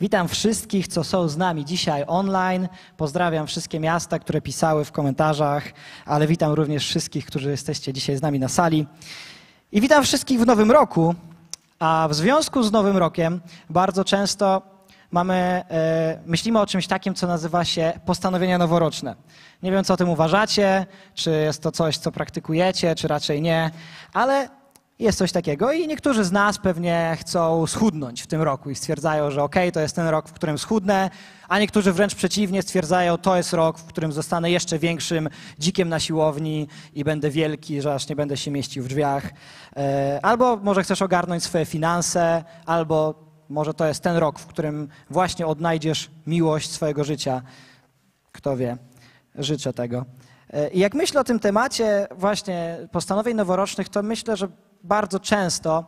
Witam 0.00 0.28
wszystkich, 0.28 0.88
co 0.88 1.04
są 1.04 1.28
z 1.28 1.36
nami 1.36 1.64
dzisiaj 1.64 2.04
online. 2.06 2.68
Pozdrawiam 2.96 3.46
wszystkie 3.46 3.80
miasta, 3.80 4.18
które 4.18 4.40
pisały 4.40 4.84
w 4.84 4.92
komentarzach, 4.92 5.64
ale 6.06 6.26
witam 6.26 6.52
również 6.52 6.86
wszystkich, 6.86 7.26
którzy 7.26 7.50
jesteście 7.50 7.92
dzisiaj 7.92 8.16
z 8.16 8.22
nami 8.22 8.38
na 8.38 8.48
sali. 8.48 8.86
I 9.72 9.80
witam 9.80 10.04
wszystkich 10.04 10.40
w 10.40 10.46
nowym 10.46 10.70
roku. 10.70 11.14
A 11.78 12.08
w 12.10 12.14
związku 12.14 12.62
z 12.62 12.72
nowym 12.72 12.96
rokiem 12.96 13.40
bardzo 13.70 14.04
często 14.04 14.62
mamy, 15.10 15.34
e, 15.34 16.18
myślimy 16.26 16.60
o 16.60 16.66
czymś 16.66 16.86
takim, 16.86 17.14
co 17.14 17.26
nazywa 17.26 17.64
się 17.64 17.92
postanowienia 18.06 18.58
noworoczne. 18.58 19.16
Nie 19.62 19.72
wiem, 19.72 19.84
co 19.84 19.94
o 19.94 19.96
tym 19.96 20.08
uważacie, 20.08 20.86
czy 21.14 21.30
jest 21.30 21.62
to 21.62 21.72
coś, 21.72 21.98
co 21.98 22.12
praktykujecie, 22.12 22.94
czy 22.94 23.08
raczej 23.08 23.42
nie, 23.42 23.70
ale 24.12 24.48
jest 24.98 25.18
coś 25.18 25.32
takiego 25.32 25.72
i 25.72 25.88
niektórzy 25.88 26.24
z 26.24 26.32
nas 26.32 26.58
pewnie 26.58 27.16
chcą 27.20 27.66
schudnąć 27.66 28.22
w 28.22 28.26
tym 28.26 28.42
roku 28.42 28.70
i 28.70 28.74
stwierdzają, 28.74 29.30
że 29.30 29.42
okej, 29.42 29.62
okay, 29.62 29.72
to 29.72 29.80
jest 29.80 29.96
ten 29.96 30.08
rok, 30.08 30.28
w 30.28 30.32
którym 30.32 30.58
schudnę, 30.58 31.10
a 31.48 31.58
niektórzy 31.58 31.92
wręcz 31.92 32.14
przeciwnie 32.14 32.62
stwierdzają, 32.62 33.18
to 33.18 33.36
jest 33.36 33.52
rok, 33.52 33.78
w 33.78 33.84
którym 33.84 34.12
zostanę 34.12 34.50
jeszcze 34.50 34.78
większym 34.78 35.28
dzikiem 35.58 35.88
na 35.88 36.00
siłowni 36.00 36.68
i 36.94 37.04
będę 37.04 37.30
wielki, 37.30 37.82
że 37.82 37.94
aż 37.94 38.08
nie 38.08 38.16
będę 38.16 38.36
się 38.36 38.50
mieścił 38.50 38.84
w 38.84 38.88
drzwiach. 38.88 39.30
E, 39.76 40.20
albo 40.22 40.56
może 40.56 40.82
chcesz 40.82 41.02
ogarnąć 41.02 41.42
swoje 41.42 41.64
finanse, 41.64 42.44
albo 42.66 43.14
może 43.48 43.74
to 43.74 43.86
jest 43.86 44.02
ten 44.02 44.16
rok, 44.16 44.38
w 44.38 44.46
którym 44.46 44.88
właśnie 45.10 45.46
odnajdziesz 45.46 46.10
miłość 46.26 46.70
swojego 46.70 47.04
życia. 47.04 47.42
Kto 48.32 48.56
wie, 48.56 48.76
życzę 49.34 49.72
tego. 49.72 50.04
E, 50.50 50.70
I 50.70 50.78
jak 50.78 50.94
myślę 50.94 51.20
o 51.20 51.24
tym 51.24 51.38
temacie 51.38 52.06
właśnie 52.10 52.78
postanowień 52.92 53.36
noworocznych, 53.36 53.88
to 53.88 54.02
myślę, 54.02 54.36
że 54.36 54.48
bardzo 54.86 55.20
często, 55.20 55.84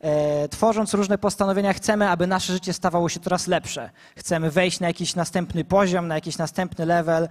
e, 0.00 0.48
tworząc 0.48 0.94
różne 0.94 1.18
postanowienia, 1.18 1.72
chcemy, 1.72 2.08
aby 2.08 2.26
nasze 2.26 2.52
życie 2.52 2.72
stawało 2.72 3.08
się 3.08 3.20
coraz 3.20 3.46
lepsze. 3.46 3.90
Chcemy 4.16 4.50
wejść 4.50 4.80
na 4.80 4.86
jakiś 4.86 5.14
następny 5.14 5.64
poziom, 5.64 6.08
na 6.08 6.14
jakiś 6.14 6.38
następny 6.38 6.86
level 6.86 7.28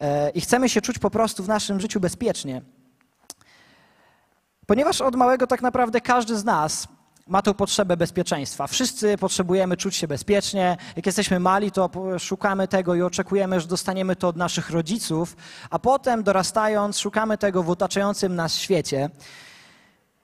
e, 0.00 0.30
i 0.30 0.40
chcemy 0.40 0.68
się 0.68 0.80
czuć 0.80 0.98
po 0.98 1.10
prostu 1.10 1.44
w 1.44 1.48
naszym 1.48 1.80
życiu 1.80 2.00
bezpiecznie. 2.00 2.62
Ponieważ 4.66 5.00
od 5.00 5.16
małego 5.16 5.46
tak 5.46 5.62
naprawdę 5.62 6.00
każdy 6.00 6.38
z 6.38 6.44
nas 6.44 6.88
ma 7.26 7.42
tą 7.42 7.54
potrzebę 7.54 7.96
bezpieczeństwa. 7.96 8.66
Wszyscy 8.66 9.18
potrzebujemy 9.18 9.76
czuć 9.76 9.96
się 9.96 10.08
bezpiecznie. 10.08 10.76
Jak 10.96 11.06
jesteśmy 11.06 11.40
mali, 11.40 11.70
to 11.70 11.90
szukamy 12.18 12.68
tego 12.68 12.94
i 12.94 13.02
oczekujemy, 13.02 13.60
że 13.60 13.66
dostaniemy 13.66 14.16
to 14.16 14.28
od 14.28 14.36
naszych 14.36 14.70
rodziców, 14.70 15.36
a 15.70 15.78
potem 15.78 16.22
dorastając, 16.22 16.98
szukamy 16.98 17.38
tego 17.38 17.62
w 17.62 17.70
otaczającym 17.70 18.34
nas 18.34 18.54
świecie. 18.54 19.10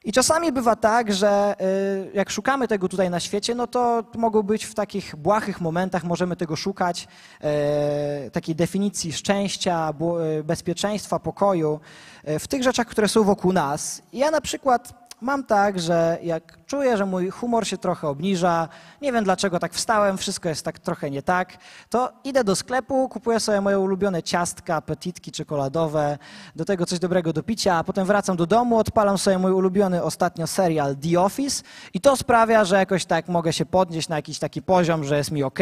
I 0.08 0.12
czasami 0.12 0.52
bywa 0.52 0.76
tak, 0.76 1.12
że 1.12 1.54
y, 1.60 2.10
jak 2.14 2.30
szukamy 2.30 2.68
tego 2.68 2.88
tutaj 2.88 3.10
na 3.10 3.20
świecie, 3.20 3.54
no 3.54 3.66
to 3.66 4.04
mogą 4.14 4.42
być 4.42 4.64
w 4.64 4.74
takich 4.74 5.16
błahych 5.16 5.60
momentach, 5.60 6.04
możemy 6.04 6.36
tego 6.36 6.56
szukać, 6.56 7.08
e, 7.40 8.30
takiej 8.30 8.54
definicji 8.54 9.12
szczęścia, 9.12 9.92
y, 10.40 10.44
bezpieczeństwa, 10.44 11.18
pokoju, 11.18 11.80
w 12.24 12.48
tych 12.48 12.62
rzeczach, 12.62 12.86
które 12.86 13.08
są 13.08 13.24
wokół 13.24 13.52
nas. 13.52 14.02
Ja 14.12 14.30
na 14.30 14.40
przykład 14.40 15.07
mam 15.20 15.44
tak, 15.44 15.80
że 15.80 16.18
jak 16.22 16.58
czuję, 16.66 16.96
że 16.96 17.06
mój 17.06 17.30
humor 17.30 17.66
się 17.66 17.78
trochę 17.78 18.08
obniża, 18.08 18.68
nie 19.02 19.12
wiem 19.12 19.24
dlaczego 19.24 19.58
tak 19.58 19.74
wstałem, 19.74 20.18
wszystko 20.18 20.48
jest 20.48 20.64
tak 20.64 20.78
trochę 20.78 21.10
nie 21.10 21.22
tak, 21.22 21.58
to 21.90 22.12
idę 22.24 22.44
do 22.44 22.56
sklepu, 22.56 23.08
kupuję 23.08 23.40
sobie 23.40 23.60
moje 23.60 23.78
ulubione 23.78 24.22
ciastka, 24.22 24.80
petitki 24.80 25.32
czekoladowe, 25.32 26.18
do 26.56 26.64
tego 26.64 26.86
coś 26.86 26.98
dobrego 26.98 27.32
do 27.32 27.42
picia, 27.42 27.76
a 27.76 27.84
potem 27.84 28.06
wracam 28.06 28.36
do 28.36 28.46
domu, 28.46 28.78
odpalam 28.78 29.18
sobie 29.18 29.38
mój 29.38 29.52
ulubiony 29.52 30.02
ostatnio 30.02 30.46
serial 30.46 30.96
The 30.96 31.20
Office 31.20 31.62
i 31.94 32.00
to 32.00 32.16
sprawia, 32.16 32.64
że 32.64 32.76
jakoś 32.76 33.04
tak 33.04 33.28
mogę 33.28 33.52
się 33.52 33.66
podnieść 33.66 34.08
na 34.08 34.16
jakiś 34.16 34.38
taki 34.38 34.62
poziom, 34.62 35.04
że 35.04 35.16
jest 35.16 35.30
mi 35.30 35.42
ok 35.42 35.58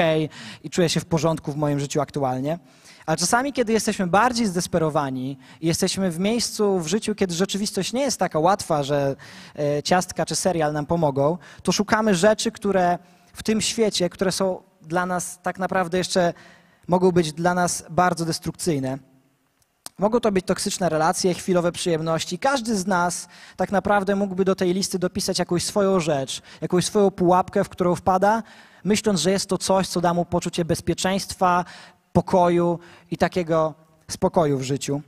i 0.64 0.70
czuję 0.70 0.88
się 0.88 1.00
w 1.00 1.04
porządku 1.04 1.52
w 1.52 1.56
moim 1.56 1.80
życiu 1.80 2.00
aktualnie. 2.00 2.58
Ale 3.06 3.16
czasami, 3.16 3.52
kiedy 3.52 3.72
jesteśmy 3.72 4.06
bardziej 4.06 4.46
zdesperowani 4.46 5.38
i 5.60 5.66
jesteśmy 5.66 6.10
w 6.10 6.18
miejscu 6.18 6.80
w 6.80 6.86
życiu, 6.86 7.14
kiedy 7.14 7.34
rzeczywistość 7.34 7.92
nie 7.92 8.00
jest 8.00 8.18
taka 8.18 8.38
łatwa, 8.38 8.82
że 8.82 9.16
e, 9.58 9.82
ciastka 9.82 10.26
czy 10.26 10.36
serial 10.36 10.72
nam 10.72 10.86
pomogą, 10.86 11.38
to 11.62 11.72
szukamy 11.72 12.14
rzeczy, 12.14 12.52
które 12.52 12.98
w 13.32 13.42
tym 13.42 13.60
świecie, 13.60 14.10
które 14.10 14.32
są 14.32 14.62
dla 14.82 15.06
nas 15.06 15.38
tak 15.42 15.58
naprawdę 15.58 15.98
jeszcze 15.98 16.34
mogą 16.88 17.12
być 17.12 17.32
dla 17.32 17.54
nas 17.54 17.84
bardzo 17.90 18.24
destrukcyjne. 18.24 18.98
Mogą 19.98 20.20
to 20.20 20.32
być 20.32 20.46
toksyczne 20.46 20.88
relacje, 20.88 21.34
chwilowe 21.34 21.72
przyjemności. 21.72 22.38
Każdy 22.38 22.76
z 22.76 22.86
nas 22.86 23.28
tak 23.56 23.72
naprawdę 23.72 24.16
mógłby 24.16 24.44
do 24.44 24.54
tej 24.54 24.74
listy 24.74 24.98
dopisać 24.98 25.38
jakąś 25.38 25.64
swoją 25.64 26.00
rzecz, 26.00 26.42
jakąś 26.60 26.84
swoją 26.84 27.10
pułapkę, 27.10 27.64
w 27.64 27.68
którą 27.68 27.94
wpada, 27.94 28.42
myśląc, 28.84 29.20
że 29.20 29.30
jest 29.30 29.48
to 29.48 29.58
coś, 29.58 29.88
co 29.88 30.00
da 30.00 30.14
mu 30.14 30.24
poczucie 30.24 30.64
bezpieczeństwa, 30.64 31.64
pokoju 32.16 32.78
i 33.10 33.16
takiego 33.16 33.74
spokoju 34.08 34.58
w 34.58 34.62
życiu. 34.62 35.02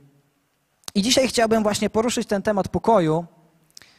I 0.95 1.01
dzisiaj 1.01 1.27
chciałbym 1.27 1.63
właśnie 1.63 1.89
poruszyć 1.89 2.27
ten 2.27 2.41
temat 2.41 2.67
pokoju, 2.67 3.25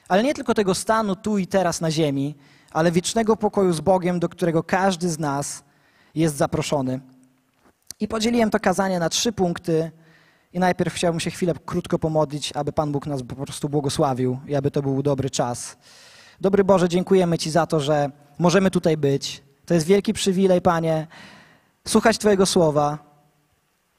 ale 0.09 0.23
nie 0.23 0.35
tylko 0.35 0.55
tego 0.55 0.75
stanu 0.75 1.17
tu 1.17 1.39
i 1.39 1.47
teraz 1.47 1.81
na 1.81 1.91
ziemi, 1.91 2.35
ale 2.73 2.93
wiecznego 2.93 3.37
pokoju 3.37 3.73
z 3.73 3.81
Bogiem, 3.81 4.21
do 4.21 4.29
którego 4.29 4.63
każdy 4.63 5.09
z 5.09 5.19
nas 5.19 5.65
jest 6.15 6.37
zaproszony. 6.37 7.01
I 8.01 8.09
podzieliłem 8.09 8.51
to 8.51 8.61
kazanie 8.61 8.99
na 8.99 9.09
trzy 9.09 9.33
punkty. 9.33 9.91
I 10.53 10.59
najpierw 10.59 10.95
chciałbym 10.95 11.21
się 11.21 11.31
chwilę 11.31 11.55
krótko 11.67 11.99
pomodlić, 11.99 12.53
aby 12.53 12.73
Pan 12.73 12.93
Bóg 12.93 13.07
nas 13.07 13.23
po 13.23 13.37
prostu 13.37 13.69
błogosławił 13.69 14.39
i 14.47 14.55
aby 14.55 14.71
to 14.71 14.83
był 14.83 15.03
dobry 15.03 15.31
czas. 15.31 15.77
Dobry 16.41 16.65
Boże, 16.65 16.89
dziękujemy 16.89 17.39
Ci 17.39 17.51
za 17.51 17.67
to, 17.67 17.81
że 17.81 18.11
możemy 18.39 18.71
tutaj 18.71 18.97
być. 18.97 19.43
To 19.67 19.75
jest 19.75 19.87
wielki 19.87 20.13
przywilej, 20.13 20.61
Panie, 20.61 21.07
słuchać 21.89 22.19
Twojego 22.19 22.47
słowa, 22.47 22.99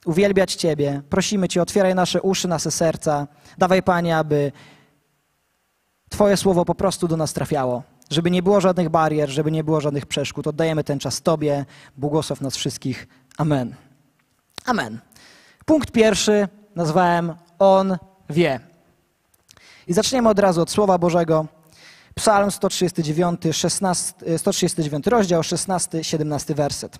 uwielbiać 0.05 0.55
Ciebie. 0.55 1.01
Prosimy 1.09 1.47
Cię, 1.47 1.61
otwieraj 1.61 1.95
nasze 1.95 2.21
uszy, 2.21 2.47
nasze 2.47 2.71
serca. 2.71 3.27
Dawaj, 3.57 3.83
Panie, 3.83 4.17
aby 4.17 4.51
Twoje 6.09 6.37
słowo 6.37 6.65
po 6.65 6.75
prostu 6.75 7.07
do 7.07 7.17
nas 7.17 7.33
trafiało. 7.33 7.83
Żeby 8.09 8.31
nie 8.31 8.43
było 8.43 8.61
żadnych 8.61 8.89
barier, 8.89 9.29
żeby 9.29 9.51
nie 9.51 9.63
było 9.63 9.81
żadnych 9.81 10.05
przeszkód. 10.05 10.47
Oddajemy 10.47 10.83
ten 10.83 10.99
czas 10.99 11.21
Tobie. 11.21 11.65
Błogosław 11.97 12.41
nas 12.41 12.55
wszystkich. 12.55 13.07
Amen. 13.37 13.75
Amen. 14.65 14.99
Punkt 15.65 15.91
pierwszy 15.91 16.47
nazwałem 16.75 17.35
On 17.59 17.97
wie. 18.29 18.59
I 19.87 19.93
zaczniemy 19.93 20.29
od 20.29 20.39
razu 20.39 20.61
od 20.61 20.71
Słowa 20.71 20.97
Bożego. 20.97 21.45
Psalm 22.15 22.51
139, 22.51 23.41
16, 23.51 24.37
139 24.37 25.07
rozdział, 25.07 25.41
16-17 25.41 26.55
werset. 26.55 26.99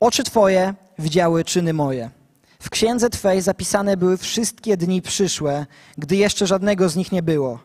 Oczy 0.00 0.24
Twoje 0.24 0.74
widziały 0.98 1.44
czyny 1.44 1.72
moje. 1.72 2.10
W 2.58 2.70
księdze 2.70 3.10
Twej 3.10 3.42
zapisane 3.42 3.96
były 3.96 4.18
wszystkie 4.18 4.76
dni 4.76 5.02
przyszłe, 5.02 5.66
gdy 5.98 6.16
jeszcze 6.16 6.46
żadnego 6.46 6.88
z 6.88 6.96
nich 6.96 7.12
nie 7.12 7.22
było. 7.22 7.58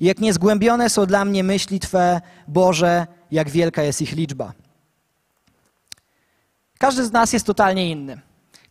Jak 0.00 0.18
niezgłębione 0.18 0.90
są 0.90 1.06
dla 1.06 1.24
mnie 1.24 1.44
myśli 1.44 1.80
Twe, 1.80 2.20
Boże, 2.48 3.06
jak 3.30 3.50
wielka 3.50 3.82
jest 3.82 4.02
ich 4.02 4.12
liczba. 4.12 4.52
Każdy 6.78 7.04
z 7.04 7.12
nas 7.12 7.32
jest 7.32 7.46
totalnie 7.46 7.90
inny. 7.90 8.20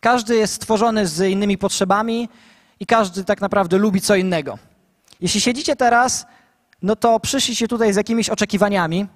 Każdy 0.00 0.36
jest 0.36 0.54
stworzony 0.54 1.06
z 1.06 1.30
innymi 1.30 1.58
potrzebami 1.58 2.28
i 2.80 2.86
każdy 2.86 3.24
tak 3.24 3.40
naprawdę 3.40 3.78
lubi 3.78 4.00
co 4.00 4.14
innego. 4.14 4.58
Jeśli 5.20 5.40
siedzicie 5.40 5.76
teraz, 5.76 6.26
no 6.82 6.96
to 6.96 7.20
przyszliście 7.20 7.68
tutaj 7.68 7.92
z 7.92 7.96
jakimiś 7.96 8.30
oczekiwaniami, 8.30 9.06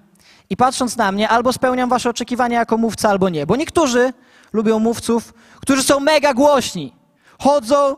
i 0.51 0.57
patrząc 0.57 0.97
na 0.97 1.13
mnie, 1.13 1.29
albo 1.29 1.53
spełniam 1.53 1.89
wasze 1.89 2.11
oczekiwania 2.11 2.59
jako 2.59 2.77
mówca, 2.77 3.11
albo 3.11 3.29
nie. 3.29 3.47
Bo 3.47 3.57
niektórzy 3.57 4.13
lubią 4.53 4.79
mówców, 4.79 5.35
którzy 5.61 5.83
są 5.83 6.01
mega 6.01 6.35
głośni. 6.35 6.93
Chodzą, 7.39 7.97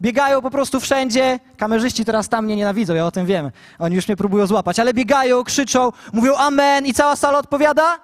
biegają 0.00 0.42
po 0.42 0.50
prostu 0.50 0.80
wszędzie. 0.80 1.40
Kamerzyści 1.56 2.04
teraz 2.04 2.28
tam 2.28 2.44
mnie 2.44 2.56
nienawidzą, 2.56 2.94
ja 2.94 3.06
o 3.06 3.10
tym 3.10 3.26
wiem. 3.26 3.50
Oni 3.78 3.96
już 3.96 4.08
mnie 4.08 4.16
próbują 4.16 4.46
złapać, 4.46 4.78
ale 4.78 4.94
biegają, 4.94 5.44
krzyczą, 5.44 5.92
mówią 6.12 6.34
amen 6.36 6.86
i 6.86 6.94
cała 6.94 7.16
sala 7.16 7.38
odpowiada? 7.38 7.98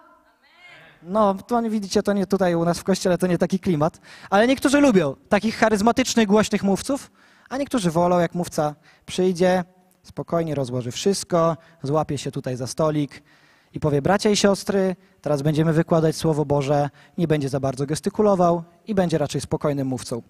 No, 1.03 1.35
to 1.35 1.61
nie 1.61 1.71
widzicie, 1.71 2.03
to 2.03 2.13
nie 2.13 2.27
tutaj 2.27 2.55
u 2.55 2.65
nas 2.65 2.79
w 2.79 2.85
kościele, 2.85 3.19
to 3.19 3.27
nie 3.27 3.39
taki 3.39 3.59
klimat. 3.59 4.01
Ale 4.31 4.47
niektórzy 4.47 4.81
lubią 4.81 5.17
takich 5.29 5.57
charyzmatycznych, 5.57 6.27
głośnych 6.27 6.63
mówców, 6.63 7.11
a 7.49 7.57
niektórzy 7.57 7.91
wolą, 7.91 8.19
jak 8.19 8.35
mówca 8.35 8.75
przyjdzie, 9.07 9.65
spokojnie 10.03 10.55
rozłoży 10.55 10.91
wszystko, 10.91 11.57
złapie 11.83 12.19
się 12.19 12.31
tutaj 12.31 12.57
za 12.57 12.67
stolik, 12.67 13.23
i 13.75 13.81
powie: 13.81 14.03
Bracia 14.03 14.31
i 14.31 14.37
siostry, 14.37 14.97
teraz 15.21 15.43
będziemy 15.43 15.73
wykładać 15.73 16.17
Słowo 16.17 16.45
Boże, 16.45 16.91
nie 17.19 17.29
będzie 17.29 17.49
za 17.49 17.61
bardzo 17.61 17.87
gestykulował 17.87 18.63
i 18.87 18.95
będzie 18.95 19.19
raczej 19.19 19.41
spokojnym 19.41 19.87
mówcą. 19.87 20.23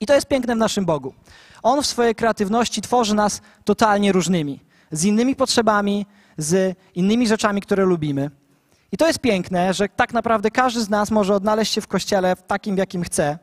I 0.00 0.06
to 0.06 0.14
jest 0.14 0.26
piękne 0.26 0.54
w 0.54 0.58
naszym 0.58 0.84
Bogu. 0.84 1.14
On 1.62 1.82
w 1.82 1.86
swojej 1.86 2.14
kreatywności 2.14 2.82
tworzy 2.82 3.14
nas 3.14 3.40
totalnie 3.64 4.12
różnymi, 4.12 4.60
z 4.90 5.04
innymi 5.04 5.36
potrzebami, 5.36 6.06
z 6.38 6.78
innymi 6.94 7.28
rzeczami, 7.28 7.60
które 7.60 7.84
lubimy. 7.84 8.30
I 8.92 8.96
to 8.96 9.06
jest 9.06 9.18
piękne, 9.18 9.74
że 9.74 9.88
tak 9.88 10.12
naprawdę 10.12 10.50
każdy 10.50 10.80
z 10.80 10.88
nas 10.88 11.10
może 11.10 11.34
odnaleźć 11.34 11.72
się 11.72 11.80
w 11.80 11.86
kościele 11.86 12.36
w 12.36 12.42
takim, 12.42 12.74
w 12.74 12.78
jakim 12.78 13.02
chce, 13.02 13.38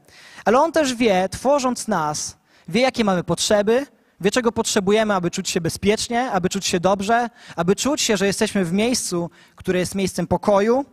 ale 0.46 0.62
on 0.62 0.72
też 0.72 0.96
wie, 0.96 1.30
tworząc 1.30 1.88
nas, 1.88 2.38
wie, 2.68 2.82
jakie 2.82 3.04
mamy 3.04 3.24
potrzeby, 3.24 3.86
Wie, 4.24 4.32
czego 4.32 4.52
potrzebujemy, 4.52 5.14
aby 5.14 5.32
czuć 5.32 5.50
się 5.50 5.62
bezpiecznie, 5.62 6.32
aby 6.32 6.50
czuć 6.50 6.66
się 6.66 6.80
dobrze, 6.80 7.30
aby 7.56 7.76
czuć 7.76 8.02
się, 8.02 8.18
że 8.18 8.28
jesteśmy 8.28 8.66
w 8.66 8.74
miejscu, 8.74 9.30
które 9.56 9.80
jest 9.80 9.96
miejscem 9.96 10.28
pokoju. 10.28 10.86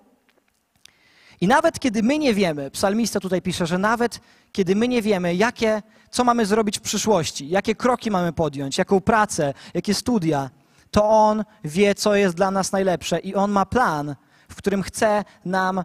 I 1.40 1.46
nawet 1.46 1.78
kiedy 1.78 2.02
my 2.02 2.18
nie 2.18 2.34
wiemy, 2.34 2.70
psalmista 2.70 3.20
tutaj 3.20 3.42
pisze, 3.42 3.66
że 3.66 3.78
nawet 3.78 4.20
kiedy 4.52 4.76
my 4.76 4.88
nie 4.88 5.02
wiemy, 5.02 5.34
jakie, 5.34 5.82
co 6.10 6.24
mamy 6.24 6.46
zrobić 6.46 6.78
w 6.78 6.80
przyszłości, 6.80 7.48
jakie 7.48 7.74
kroki 7.74 8.10
mamy 8.10 8.32
podjąć, 8.32 8.78
jaką 8.78 9.00
pracę, 9.00 9.54
jakie 9.74 9.94
studia, 9.94 10.50
to 10.90 11.08
On 11.08 11.44
wie, 11.64 11.94
co 11.94 12.14
jest 12.14 12.36
dla 12.36 12.50
nas 12.50 12.72
najlepsze 12.72 13.18
i 13.18 13.34
On 13.34 13.50
ma 13.50 13.66
plan, 13.66 14.16
w 14.48 14.54
którym 14.54 14.82
chce 14.82 15.24
nam 15.44 15.82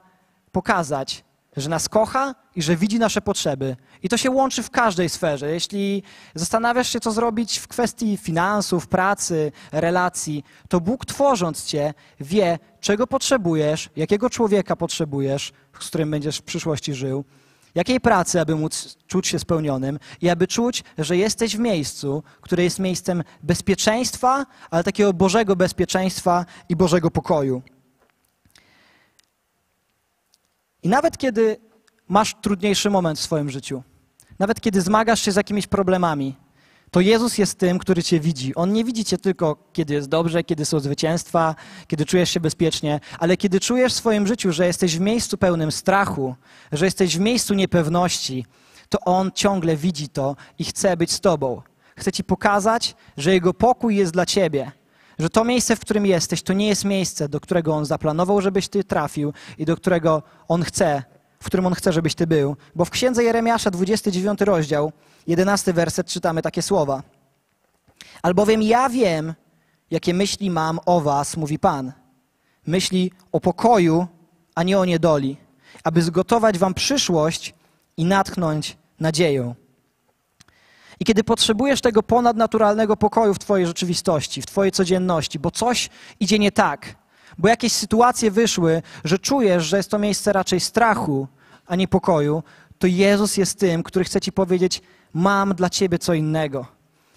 pokazać, 0.52 1.24
że 1.58 1.70
nas 1.70 1.90
kocha 1.90 2.36
i 2.56 2.62
że 2.62 2.76
widzi 2.76 3.00
nasze 3.00 3.22
potrzeby. 3.22 3.76
I 4.04 4.10
to 4.10 4.18
się 4.18 4.32
łączy 4.32 4.64
w 4.64 4.70
każdej 4.70 5.10
sferze. 5.10 5.52
Jeśli 5.52 6.04
zastanawiasz 6.36 6.90
się, 6.90 7.00
co 7.00 7.12
zrobić 7.12 7.58
w 7.58 7.68
kwestii 7.68 8.18
finansów, 8.18 8.88
pracy, 8.88 9.52
relacji, 9.72 10.44
to 10.70 10.82
Bóg 10.82 11.06
tworząc 11.06 11.66
cię 11.66 11.94
wie, 12.20 12.60
czego 12.80 13.08
potrzebujesz, 13.08 13.90
jakiego 13.96 14.30
człowieka 14.30 14.76
potrzebujesz, 14.76 15.54
z 15.80 15.88
którym 15.88 16.12
będziesz 16.12 16.38
w 16.38 16.44
przyszłości 16.44 16.94
żył, 16.94 17.26
jakiej 17.76 18.00
pracy, 18.00 18.42
aby 18.42 18.56
móc 18.56 18.98
czuć 19.08 19.28
się 19.28 19.40
spełnionym 19.40 20.00
i 20.22 20.30
aby 20.30 20.48
czuć, 20.48 20.84
że 20.98 21.18
jesteś 21.18 21.58
w 21.58 21.60
miejscu, 21.60 22.24
które 22.42 22.64
jest 22.64 22.80
miejscem 22.80 23.24
bezpieczeństwa, 23.44 24.46
ale 24.70 24.84
takiego 24.84 25.14
Bożego 25.14 25.56
bezpieczeństwa 25.56 26.46
i 26.70 26.76
Bożego 26.76 27.12
pokoju. 27.12 27.62
I 30.86 30.90
nawet 30.90 31.18
kiedy 31.18 31.58
masz 32.08 32.36
trudniejszy 32.42 32.90
moment 32.90 33.20
w 33.20 33.22
swoim 33.22 33.50
życiu, 33.50 33.84
nawet 34.40 34.62
kiedy 34.62 34.82
zmagasz 34.82 35.22
się 35.22 35.32
z 35.32 35.36
jakimiś 35.36 35.68
problemami, 35.68 36.36
to 36.92 37.00
Jezus 37.00 37.38
jest 37.38 37.60
tym, 37.60 37.80
który 37.80 38.04
cię 38.04 38.20
widzi. 38.20 38.56
On 38.56 38.74
nie 38.74 38.84
widzi 38.84 39.06
cię 39.06 39.18
tylko, 39.18 39.58
kiedy 39.74 39.94
jest 39.94 40.10
dobrze, 40.10 40.44
kiedy 40.44 40.66
są 40.66 40.80
zwycięstwa, 40.80 41.56
kiedy 41.88 42.06
czujesz 42.06 42.30
się 42.30 42.40
bezpiecznie, 42.40 43.00
ale 43.20 43.38
kiedy 43.38 43.60
czujesz 43.60 43.94
w 43.94 43.96
swoim 43.96 44.28
życiu, 44.28 44.52
że 44.52 44.68
jesteś 44.68 44.98
w 44.98 45.00
miejscu 45.00 45.38
pełnym 45.38 45.72
strachu, 45.72 46.36
że 46.72 46.86
jesteś 46.86 47.18
w 47.18 47.20
miejscu 47.20 47.54
niepewności, 47.54 48.46
to 48.90 49.00
On 49.00 49.32
ciągle 49.32 49.76
widzi 49.76 50.10
to 50.10 50.36
i 50.60 50.64
chce 50.64 50.98
być 50.98 51.12
z 51.12 51.20
tobą. 51.20 51.62
Chce 51.98 52.12
ci 52.12 52.24
pokazać, 52.24 52.96
że 53.18 53.34
Jego 53.34 53.54
pokój 53.54 53.96
jest 53.96 54.14
dla 54.14 54.26
ciebie 54.26 54.72
że 55.20 55.30
to 55.30 55.44
miejsce, 55.44 55.76
w 55.76 55.80
którym 55.80 56.06
jesteś, 56.06 56.44
to 56.44 56.54
nie 56.54 56.68
jest 56.68 56.86
miejsce, 56.86 57.30
do 57.30 57.40
którego 57.40 57.76
On 57.76 57.86
zaplanował, 57.86 58.42
żebyś 58.42 58.68
Ty 58.68 58.84
trafił 58.84 59.34
i 59.58 59.66
do 59.66 59.76
którego 59.76 60.24
On 60.48 60.64
chce, 60.64 61.04
w 61.40 61.46
którym 61.46 61.66
On 61.66 61.74
chce, 61.74 61.94
żebyś 61.94 62.16
Ty 62.16 62.28
był. 62.28 62.56
Bo 62.76 62.86
w 62.86 62.90
Księdze 62.90 63.24
Jeremiasza, 63.24 63.72
29 63.72 64.42
rozdział, 64.42 64.92
11 65.28 65.74
werset, 65.74 66.08
czytamy 66.08 66.42
takie 66.42 66.62
słowa. 66.62 67.04
Albowiem 68.22 68.62
ja 68.62 68.90
wiem, 68.90 69.34
jakie 69.92 70.14
myśli 70.14 70.50
mam 70.50 70.80
o 70.86 71.02
Was, 71.02 71.38
mówi 71.38 71.60
Pan. 71.60 71.92
Myśli 72.68 73.12
o 73.32 73.40
pokoju, 73.40 74.08
a 74.56 74.64
nie 74.64 74.80
o 74.80 74.86
niedoli, 74.86 75.38
aby 75.84 76.02
zgotować 76.02 76.58
Wam 76.58 76.74
przyszłość 76.74 77.54
i 77.98 78.06
natchnąć 78.06 78.78
nadzieją. 79.00 79.56
I 81.00 81.06
kiedy 81.06 81.24
potrzebujesz 81.24 81.82
tego 81.82 82.04
ponadnaturalnego 82.04 82.98
pokoju 82.98 83.34
w 83.34 83.40
Twojej 83.40 83.68
rzeczywistości, 83.68 84.42
w 84.42 84.46
Twojej 84.46 84.72
codzienności, 84.72 85.40
bo 85.40 85.52
coś 85.52 85.90
idzie 86.20 86.40
nie 86.40 86.52
tak, 86.52 86.96
bo 87.38 87.48
jakieś 87.48 87.72
sytuacje 87.72 88.32
wyszły, 88.32 88.82
że 89.04 89.20
czujesz, 89.20 89.64
że 89.64 89.78
jest 89.78 89.92
to 89.92 90.00
miejsce 90.00 90.34
raczej 90.34 90.60
strachu, 90.60 91.28
a 91.68 91.76
nie 91.76 91.88
pokoju, 91.88 92.44
to 92.80 92.88
Jezus 92.88 93.38
jest 93.38 93.60
tym, 93.60 93.84
który 93.84 94.06
chce 94.06 94.22
Ci 94.22 94.32
powiedzieć: 94.32 94.82
Mam 95.14 95.56
dla 95.56 95.70
Ciebie 95.70 96.00
co 96.00 96.14
innego. 96.14 96.66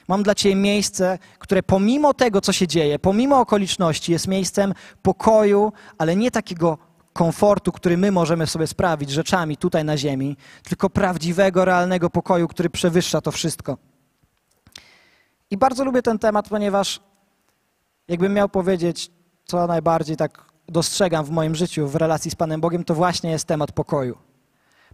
Mam 0.09 0.23
dla 0.23 0.35
Ciebie 0.35 0.55
miejsce, 0.55 1.19
które 1.39 1.63
pomimo 1.63 2.15
tego, 2.15 2.41
co 2.41 2.53
się 2.53 2.67
dzieje, 2.67 2.99
pomimo 2.99 3.41
okoliczności, 3.41 4.13
jest 4.13 4.29
miejscem 4.29 4.75
pokoju, 5.03 5.73
ale 5.99 6.17
nie 6.17 6.31
takiego 6.31 6.79
komfortu, 7.19 7.73
który 7.73 7.97
my 7.97 8.13
możemy 8.13 8.47
sobie 8.47 8.67
sprawić 8.67 9.11
rzeczami 9.11 9.57
tutaj 9.57 9.85
na 9.85 9.97
ziemi, 9.97 10.37
tylko 10.63 10.91
prawdziwego, 10.91 11.65
realnego 11.65 12.11
pokoju, 12.11 12.49
który 12.49 12.71
przewyższa 12.71 13.21
to 13.21 13.33
wszystko. 13.33 13.77
I 15.51 15.57
bardzo 15.57 15.85
lubię 15.85 16.03
ten 16.03 16.19
temat, 16.19 16.49
ponieważ 16.49 17.01
jakbym 18.09 18.35
miał 18.35 18.49
powiedzieć, 18.49 19.11
co 19.45 19.67
najbardziej 19.67 20.17
tak 20.17 20.45
dostrzegam 20.69 21.25
w 21.25 21.31
moim 21.31 21.55
życiu 21.55 21.89
w 21.89 21.95
relacji 21.97 22.31
z 22.31 22.35
Panem 22.35 22.61
Bogiem, 22.61 22.85
to 22.85 22.95
właśnie 22.95 23.31
jest 23.31 23.47
temat 23.47 23.73
pokoju. 23.73 24.19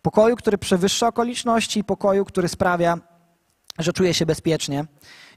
Pokoju, 0.02 0.36
który 0.36 0.58
przewyższa 0.58 1.08
okoliczności 1.08 1.80
i 1.80 1.84
pokoju, 1.84 2.24
który 2.24 2.48
sprawia, 2.48 2.98
że 3.78 3.92
czuję 3.92 4.14
się 4.14 4.26
bezpiecznie. 4.26 4.84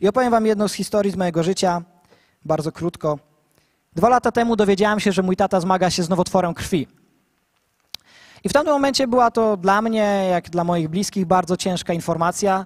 I 0.02 0.08
opowiem 0.08 0.32
Wam 0.32 0.46
jedną 0.46 0.68
z 0.68 0.74
historii 0.74 1.12
z 1.12 1.16
mojego 1.16 1.44
życia, 1.44 1.82
bardzo 2.46 2.72
krótko. 2.72 3.20
Dwa 3.98 4.10
lata 4.10 4.32
temu 4.32 4.56
dowiedziałem 4.56 5.00
się, 5.00 5.12
że 5.12 5.24
mój 5.24 5.36
tata 5.36 5.60
zmaga 5.60 5.90
się 5.90 6.04
z 6.04 6.10
nowotworem 6.10 6.54
krwi. 6.54 6.88
I 8.44 8.50
w 8.50 8.54
tamtym 8.54 8.74
momencie 8.74 9.08
była 9.08 9.32
to 9.32 9.58
dla 9.58 9.82
mnie, 9.82 10.28
jak 10.32 10.50
dla 10.50 10.64
moich 10.64 10.88
bliskich, 10.88 11.26
bardzo 11.26 11.58
ciężka 11.58 11.94
informacja, 11.94 12.66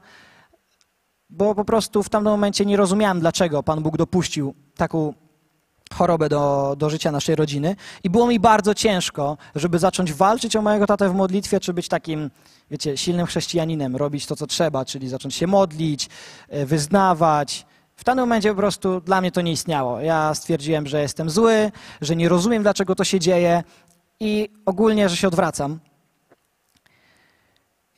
bo 1.30 1.56
po 1.56 1.66
prostu 1.66 2.04
w 2.04 2.10
tamtym 2.10 2.32
momencie 2.32 2.66
nie 2.66 2.78
rozumiałem, 2.78 3.20
dlaczego 3.20 3.64
Pan 3.64 3.84
Bóg 3.84 3.98
dopuścił 3.98 4.54
taką 4.76 5.14
chorobę 5.94 6.30
do, 6.30 6.76
do 6.78 6.90
życia 6.90 7.12
naszej 7.12 7.36
rodziny. 7.36 7.76
I 8.04 8.10
było 8.10 8.28
mi 8.28 8.40
bardzo 8.40 8.74
ciężko, 8.74 9.38
żeby 9.56 9.80
zacząć 9.80 10.14
walczyć 10.14 10.56
o 10.56 10.62
mojego 10.62 10.88
tatę 10.88 11.10
w 11.10 11.14
modlitwie, 11.16 11.60
czy 11.60 11.74
być 11.74 11.88
takim, 11.88 12.32
wiecie, 12.72 12.98
silnym 12.98 13.26
chrześcijaninem, 13.26 13.96
robić 13.96 14.26
to, 14.26 14.36
co 14.36 14.48
trzeba, 14.48 14.86
czyli 14.86 15.10
zacząć 15.10 15.36
się 15.36 15.48
modlić, 15.48 16.10
e, 16.50 16.66
wyznawać, 16.66 17.66
w 18.02 18.04
danym 18.04 18.24
momencie 18.24 18.50
po 18.50 18.56
prostu 18.56 19.02
dla 19.02 19.22
mnie 19.22 19.32
to 19.32 19.42
nie 19.42 19.52
istniało. 19.52 20.00
Ja 20.00 20.34
stwierdziłem, 20.34 20.88
że 20.88 21.02
jestem 21.02 21.30
zły, 21.30 21.72
że 22.02 22.16
nie 22.16 22.30
rozumiem, 22.30 22.64
dlaczego 22.64 22.96
to 22.96 23.04
się 23.04 23.20
dzieje 23.20 23.64
i 24.20 24.50
ogólnie, 24.66 25.10
że 25.10 25.18
się 25.18 25.28
odwracam. 25.28 25.80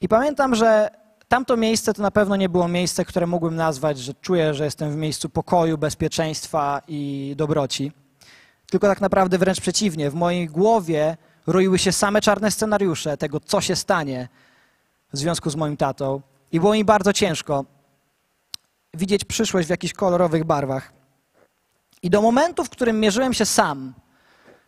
I 0.01 0.07
pamiętam, 0.07 0.55
że 0.55 0.89
tamto 1.27 1.57
miejsce 1.57 1.93
to 1.93 2.01
na 2.01 2.11
pewno 2.11 2.35
nie 2.35 2.49
było 2.49 2.67
miejsce, 2.67 3.05
które 3.05 3.27
mógłbym 3.27 3.55
nazwać, 3.55 3.99
że 3.99 4.13
czuję, 4.13 4.53
że 4.53 4.65
jestem 4.65 4.91
w 4.91 4.95
miejscu 4.95 5.29
pokoju, 5.29 5.77
bezpieczeństwa 5.77 6.81
i 6.87 7.33
dobroci. 7.37 7.91
Tylko 8.71 8.87
tak 8.87 9.01
naprawdę 9.01 9.37
wręcz 9.37 9.61
przeciwnie. 9.61 10.09
W 10.09 10.15
mojej 10.15 10.47
głowie 10.47 11.17
roiły 11.47 11.79
się 11.79 11.91
same 11.91 12.21
czarne 12.21 12.51
scenariusze 12.51 13.17
tego, 13.17 13.39
co 13.39 13.61
się 13.61 13.75
stanie 13.75 14.27
w 15.13 15.17
związku 15.17 15.49
z 15.49 15.55
moim 15.55 15.77
tatą. 15.77 16.21
I 16.51 16.59
było 16.59 16.73
mi 16.73 16.85
bardzo 16.85 17.13
ciężko 17.13 17.65
widzieć 18.93 19.25
przyszłość 19.25 19.67
w 19.67 19.71
jakichś 19.71 19.93
kolorowych 19.93 20.43
barwach. 20.43 20.93
I 22.01 22.09
do 22.09 22.21
momentu, 22.21 22.63
w 22.63 22.69
którym 22.69 22.99
mierzyłem 22.99 23.33
się 23.33 23.45
sam 23.45 23.93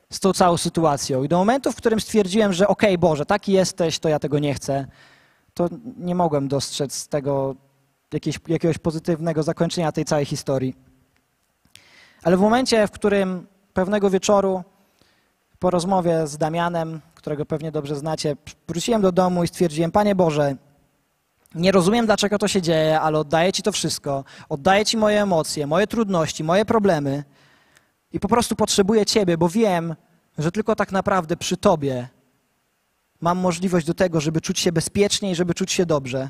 z 0.09 0.19
tą 0.19 0.33
całą 0.33 0.57
sytuacją 0.57 1.23
i 1.23 1.27
do 1.27 1.37
momentu, 1.37 1.71
w 1.71 1.75
którym 1.75 1.99
stwierdziłem, 1.99 2.53
że 2.53 2.67
okej, 2.67 2.89
okay, 2.89 2.97
Boże, 2.97 3.25
taki 3.25 3.51
jesteś, 3.51 3.99
to 3.99 4.09
ja 4.09 4.19
tego 4.19 4.39
nie 4.39 4.53
chcę, 4.53 4.87
to 5.53 5.69
nie 5.97 6.15
mogłem 6.15 6.47
dostrzec 6.47 7.07
tego 7.07 7.55
jakiegoś, 8.13 8.39
jakiegoś 8.47 8.77
pozytywnego 8.77 9.43
zakończenia 9.43 9.91
tej 9.91 10.05
całej 10.05 10.25
historii. 10.25 10.75
Ale 12.23 12.37
w 12.37 12.39
momencie, 12.39 12.87
w 12.87 12.91
którym 12.91 13.47
pewnego 13.73 14.09
wieczoru 14.09 14.63
po 15.59 15.69
rozmowie 15.69 16.27
z 16.27 16.37
Damianem, 16.37 17.01
którego 17.15 17.45
pewnie 17.45 17.71
dobrze 17.71 17.95
znacie, 17.95 18.35
wróciłem 18.67 19.01
do 19.01 19.11
domu 19.11 19.43
i 19.43 19.47
stwierdziłem, 19.47 19.91
Panie 19.91 20.15
Boże, 20.15 20.55
nie 21.55 21.71
rozumiem, 21.71 22.05
dlaczego 22.05 22.37
to 22.37 22.47
się 22.47 22.61
dzieje, 22.61 23.01
ale 23.01 23.19
oddaję 23.19 23.53
Ci 23.53 23.63
to 23.63 23.71
wszystko. 23.71 24.23
Oddaję 24.49 24.85
Ci 24.85 24.97
moje 24.97 25.21
emocje, 25.21 25.67
moje 25.67 25.87
trudności, 25.87 26.43
moje 26.43 26.65
problemy 26.65 27.23
i 28.11 28.19
po 28.19 28.27
prostu 28.27 28.55
potrzebuję 28.55 29.05
Ciebie, 29.05 29.37
bo 29.37 29.49
wiem, 29.49 29.95
że 30.37 30.51
tylko 30.51 30.75
tak 30.75 30.91
naprawdę 30.91 31.37
przy 31.37 31.57
Tobie 31.57 32.07
mam 33.21 33.37
możliwość 33.37 33.87
do 33.87 33.93
tego, 33.93 34.21
żeby 34.21 34.41
czuć 34.41 34.59
się 34.59 34.71
bezpiecznie 34.71 35.31
i 35.31 35.35
żeby 35.35 35.53
czuć 35.53 35.71
się 35.71 35.85
dobrze. 35.85 36.29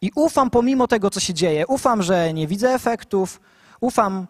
I 0.00 0.10
ufam 0.14 0.50
pomimo 0.50 0.86
tego, 0.88 1.10
co 1.10 1.20
się 1.20 1.34
dzieje. 1.34 1.66
Ufam, 1.66 2.02
że 2.02 2.32
nie 2.32 2.46
widzę 2.46 2.74
efektów. 2.74 3.40
Ufam 3.80 4.26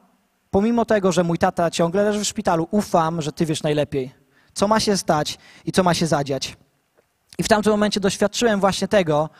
pomimo 0.51 0.85
tego, 0.85 1.13
że 1.13 1.25
mój 1.25 1.39
tata 1.39 1.71
ciągle 1.71 2.05
leży 2.05 2.21
w 2.21 2.25
szpitalu. 2.25 2.69
Ufam, 2.71 3.23
że 3.23 3.33
Ty 3.33 3.47
wiesz 3.47 3.63
najlepiej, 3.63 4.15
co 4.55 4.69
ma 4.69 4.81
się 4.81 4.97
stać 4.97 5.39
i 5.65 5.73
co 5.73 5.83
ma 5.83 5.95
się 5.95 6.07
zadziać. 6.07 6.57
I 7.39 7.43
w 7.43 7.49
tamtym 7.49 7.73
momencie 7.73 8.01
doświadczyłem 8.01 8.61
właśnie 8.61 8.89
tego, 8.89 9.31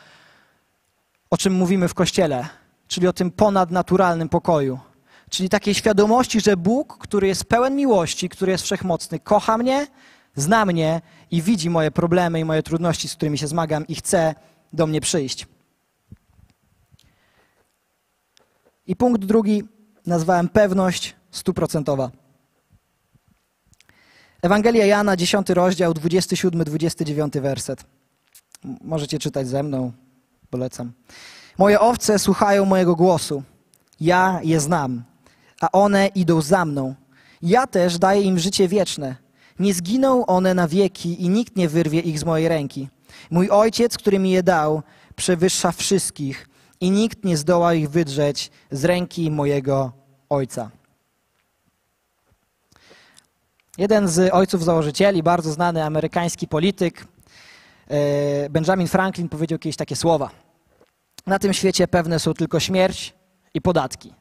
o 1.29 1.37
czym 1.37 1.53
mówimy 1.53 1.87
w 1.87 1.93
kościele, 1.93 2.47
czyli 2.87 3.07
o 3.07 3.13
tym 3.13 3.31
ponadnaturalnym 3.31 4.29
pokoju. 4.29 4.79
Czyli 5.29 5.49
takiej 5.49 5.73
świadomości, 5.73 6.41
że 6.41 6.57
Bóg, 6.57 6.97
który 6.97 7.27
jest 7.27 7.45
pełen 7.45 7.75
miłości, 7.75 8.29
który 8.29 8.51
jest 8.51 8.63
wszechmocny, 8.63 9.19
kocha 9.19 9.57
mnie, 9.57 9.87
zna 10.35 10.65
mnie 10.65 11.01
i 11.31 11.41
widzi 11.41 11.69
moje 11.69 11.91
problemy 11.91 12.39
i 12.39 12.45
moje 12.45 12.63
trudności, 12.63 13.09
z 13.09 13.15
którymi 13.15 13.37
się 13.37 13.47
zmagam 13.47 13.87
i 13.87 13.95
chce 13.95 14.35
do 14.73 14.87
mnie 14.87 15.01
przyjść. 15.01 15.47
I 18.87 18.95
punkt 18.95 19.25
drugi 19.25 19.63
nazwałem 20.05 20.49
pewność 20.49 21.15
stuprocentowa. 21.31 22.11
Ewangelia 24.47 24.85
Jana, 24.85 25.15
10 25.15 25.49
rozdział, 25.49 25.93
27-29 25.93 27.41
werset. 27.41 27.85
Możecie 28.81 29.19
czytać 29.19 29.47
ze 29.47 29.63
mną, 29.63 29.91
polecam. 30.49 30.91
Moje 31.57 31.79
owce 31.79 32.19
słuchają 32.19 32.65
mojego 32.65 32.95
głosu. 32.95 33.43
Ja 33.99 34.39
je 34.43 34.59
znam, 34.59 35.03
a 35.61 35.71
one 35.71 36.07
idą 36.07 36.41
za 36.41 36.65
mną. 36.65 36.95
Ja 37.41 37.67
też 37.67 37.99
daję 37.99 38.21
im 38.21 38.39
życie 38.39 38.67
wieczne. 38.67 39.15
Nie 39.59 39.73
zginą 39.73 40.25
one 40.25 40.53
na 40.53 40.67
wieki 40.67 41.23
i 41.23 41.29
nikt 41.29 41.55
nie 41.55 41.69
wyrwie 41.69 41.99
ich 41.99 42.19
z 42.19 42.25
mojej 42.25 42.47
ręki. 42.47 42.89
Mój 43.31 43.49
ojciec, 43.49 43.97
który 43.97 44.19
mi 44.19 44.31
je 44.31 44.43
dał, 44.43 44.81
przewyższa 45.15 45.71
wszystkich 45.71 46.49
i 46.81 46.91
nikt 46.91 47.25
nie 47.25 47.37
zdoła 47.37 47.73
ich 47.73 47.89
wydrzeć 47.89 48.51
z 48.71 48.85
ręki 48.85 49.31
mojego 49.31 49.91
ojca. 50.29 50.71
Jeden 53.77 54.07
z 54.07 54.33
ojców 54.33 54.63
założycieli, 54.63 55.23
bardzo 55.23 55.51
znany 55.51 55.83
amerykański 55.83 56.47
polityk, 56.47 57.05
e, 57.87 58.49
Benjamin 58.49 58.87
Franklin, 58.87 59.29
powiedział 59.29 59.59
kiedyś 59.59 59.75
takie 59.75 59.95
słowa. 59.95 60.29
Na 61.27 61.39
tym 61.39 61.53
świecie 61.53 61.87
pewne 61.87 62.19
są 62.19 62.33
tylko 62.33 62.59
śmierć 62.59 63.13
i 63.53 63.61
podatki. 63.61 64.13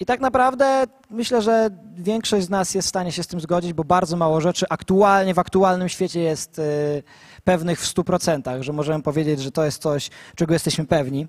I 0.00 0.06
tak 0.06 0.20
naprawdę 0.20 0.84
myślę, 1.10 1.42
że 1.42 1.70
większość 1.96 2.46
z 2.46 2.50
nas 2.50 2.74
jest 2.74 2.86
w 2.86 2.88
stanie 2.88 3.12
się 3.12 3.22
z 3.22 3.26
tym 3.26 3.40
zgodzić, 3.40 3.72
bo 3.72 3.84
bardzo 3.84 4.16
mało 4.16 4.40
rzeczy 4.40 4.66
aktualnie 4.70 5.34
w 5.34 5.38
aktualnym 5.38 5.88
świecie 5.88 6.20
jest 6.20 6.58
y, 6.58 7.02
pewnych 7.44 7.80
w 7.80 7.94
100%, 7.94 8.62
że 8.62 8.72
możemy 8.72 9.02
powiedzieć, 9.02 9.40
że 9.40 9.50
to 9.50 9.64
jest 9.64 9.82
coś, 9.82 10.10
czego 10.36 10.52
jesteśmy 10.52 10.86
pewni. 10.86 11.26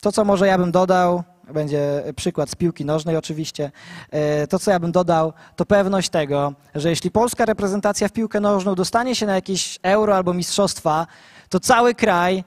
To, 0.00 0.12
co 0.12 0.24
może 0.24 0.46
ja 0.46 0.58
bym 0.58 0.72
dodał, 0.72 1.22
będzie 1.54 2.02
przykład 2.16 2.50
z 2.50 2.54
piłki 2.54 2.84
nożnej 2.84 3.16
oczywiście, 3.16 3.70
y, 4.42 4.46
to, 4.46 4.58
co 4.58 4.70
ja 4.70 4.80
bym 4.80 4.92
dodał, 4.92 5.32
to 5.56 5.66
pewność 5.66 6.08
tego, 6.08 6.52
że 6.74 6.90
jeśli 6.90 7.10
polska 7.10 7.44
reprezentacja 7.44 8.08
w 8.08 8.12
piłkę 8.12 8.40
nożną 8.40 8.74
dostanie 8.74 9.14
się 9.14 9.26
na 9.26 9.34
jakieś 9.34 9.78
euro 9.82 10.16
albo 10.16 10.34
mistrzostwa, 10.34 11.06
to 11.48 11.60
cały 11.60 11.94
kraj 11.94 12.44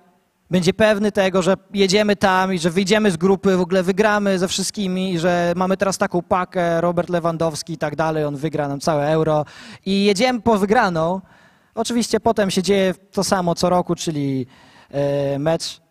będzie 0.52 0.74
pewny 0.74 1.12
tego, 1.12 1.42
że 1.42 1.56
jedziemy 1.74 2.16
tam 2.16 2.54
i 2.54 2.60
że 2.60 2.70
wyjdziemy 2.70 3.12
z 3.12 3.18
grupy, 3.18 3.58
w 3.58 3.62
ogóle 3.62 3.84
wygramy 3.84 4.40
ze 4.40 4.48
wszystkimi 4.48 5.14
i 5.14 5.20
że 5.20 5.54
mamy 5.56 5.78
teraz 5.78 5.98
taką 5.98 6.22
pakę, 6.22 6.82
Robert 6.82 7.10
Lewandowski 7.10 7.74
i 7.74 7.78
tak 7.78 7.96
dalej, 7.96 8.24
on 8.26 8.36
wygra 8.36 8.68
nam 8.68 8.80
całe 8.80 9.12
euro 9.12 9.46
i 9.86 10.04
jedziemy 10.04 10.42
po 10.42 10.58
wygraną. 10.58 11.22
Oczywiście 11.76 12.20
potem 12.20 12.52
się 12.52 12.64
dzieje 12.64 12.94
to 13.12 13.24
samo 13.24 13.56
co 13.56 13.70
roku, 13.70 13.96
czyli 13.96 14.46
e, 14.92 15.40
mecz, 15.40 15.78
e, 15.78 15.91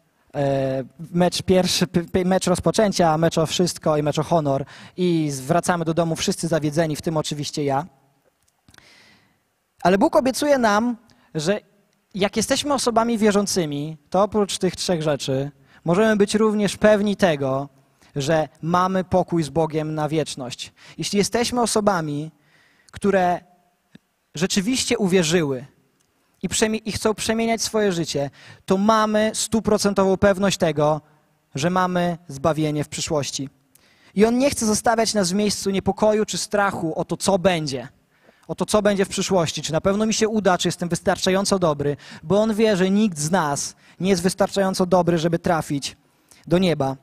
mecz 1.11 1.43
pierwszy, 1.43 1.87
mecz 2.25 2.47
rozpoczęcia, 2.47 3.19
mecz 3.19 3.39
o 3.39 3.47
wszystko 3.47 3.97
i 3.97 4.03
mecz 4.03 4.19
o 4.19 4.23
honor 4.23 4.65
i 4.97 5.31
wracamy 5.47 5.85
do 5.85 5.95
domu 5.95 6.17
wszyscy 6.17 6.49
zawiedzeni, 6.49 6.97
w 6.97 7.03
tym 7.03 7.17
oczywiście 7.17 7.65
ja. 7.65 7.87
Ale 9.83 9.99
Bóg 9.99 10.17
obiecuje 10.17 10.59
nam, 10.59 10.97
że 11.35 11.61
jak 12.15 12.37
jesteśmy 12.37 12.75
osobami 12.75 13.19
wierzącymi, 13.19 13.97
to 14.11 14.23
oprócz 14.23 14.59
tych 14.59 14.77
trzech 14.77 15.03
rzeczy 15.03 15.51
możemy 15.85 16.17
być 16.17 16.35
również 16.35 16.77
pewni 16.77 17.17
tego, 17.17 17.69
że 18.17 18.49
mamy 18.63 19.05
pokój 19.05 19.43
z 19.43 19.49
Bogiem 19.49 19.95
na 19.95 20.09
wieczność. 20.09 20.73
Jeśli 20.99 21.19
jesteśmy 21.19 21.61
osobami, 21.61 22.31
które 22.93 23.41
rzeczywiście 24.35 24.99
uwierzyły 24.99 25.67
i, 26.43 26.49
i 26.85 26.93
chcą 26.93 27.15
przemieniać 27.15 27.63
swoje 27.63 27.93
życie, 27.93 28.31
to 28.65 28.77
mamy 28.77 29.31
stuprocentową 29.35 30.17
pewność 30.17 30.59
tego, 30.59 31.01
że 31.55 31.71
mamy 31.71 32.19
zbawienie 32.29 32.85
w 32.85 32.89
przyszłości. 32.89 33.49
I 34.15 34.25
On 34.25 34.39
nie 34.39 34.51
chce 34.51 34.67
zostawiać 34.67 35.15
nas 35.15 35.31
w 35.31 35.35
miejscu 35.35 35.71
niepokoju 35.71 36.25
czy 36.25 36.39
strachu 36.39 36.99
o 36.99 37.05
to, 37.05 37.17
co 37.17 37.39
będzie 37.39 37.89
o 38.51 38.55
to, 38.55 38.67
co 38.67 38.83
będzie 38.83 39.05
w 39.05 39.09
przyszłości, 39.09 39.63
czy 39.63 39.73
na 39.73 39.81
pewno 39.81 40.07
mi 40.07 40.15
się 40.15 40.29
uda, 40.29 40.59
czy 40.59 40.69
jestem 40.69 40.89
wystarczająco 40.89 41.59
dobry, 41.59 41.97
bo 42.23 42.41
on 42.41 42.55
wie, 42.55 42.77
że 42.77 42.91
nikt 42.91 43.19
z 43.19 43.31
nas 43.31 43.75
nie 44.01 44.11
jest 44.11 44.23
wystarczająco 44.23 44.87
dobry, 44.87 45.19
żeby 45.19 45.39
trafić 45.39 45.97
do 46.47 46.59
nieba. 46.59 46.97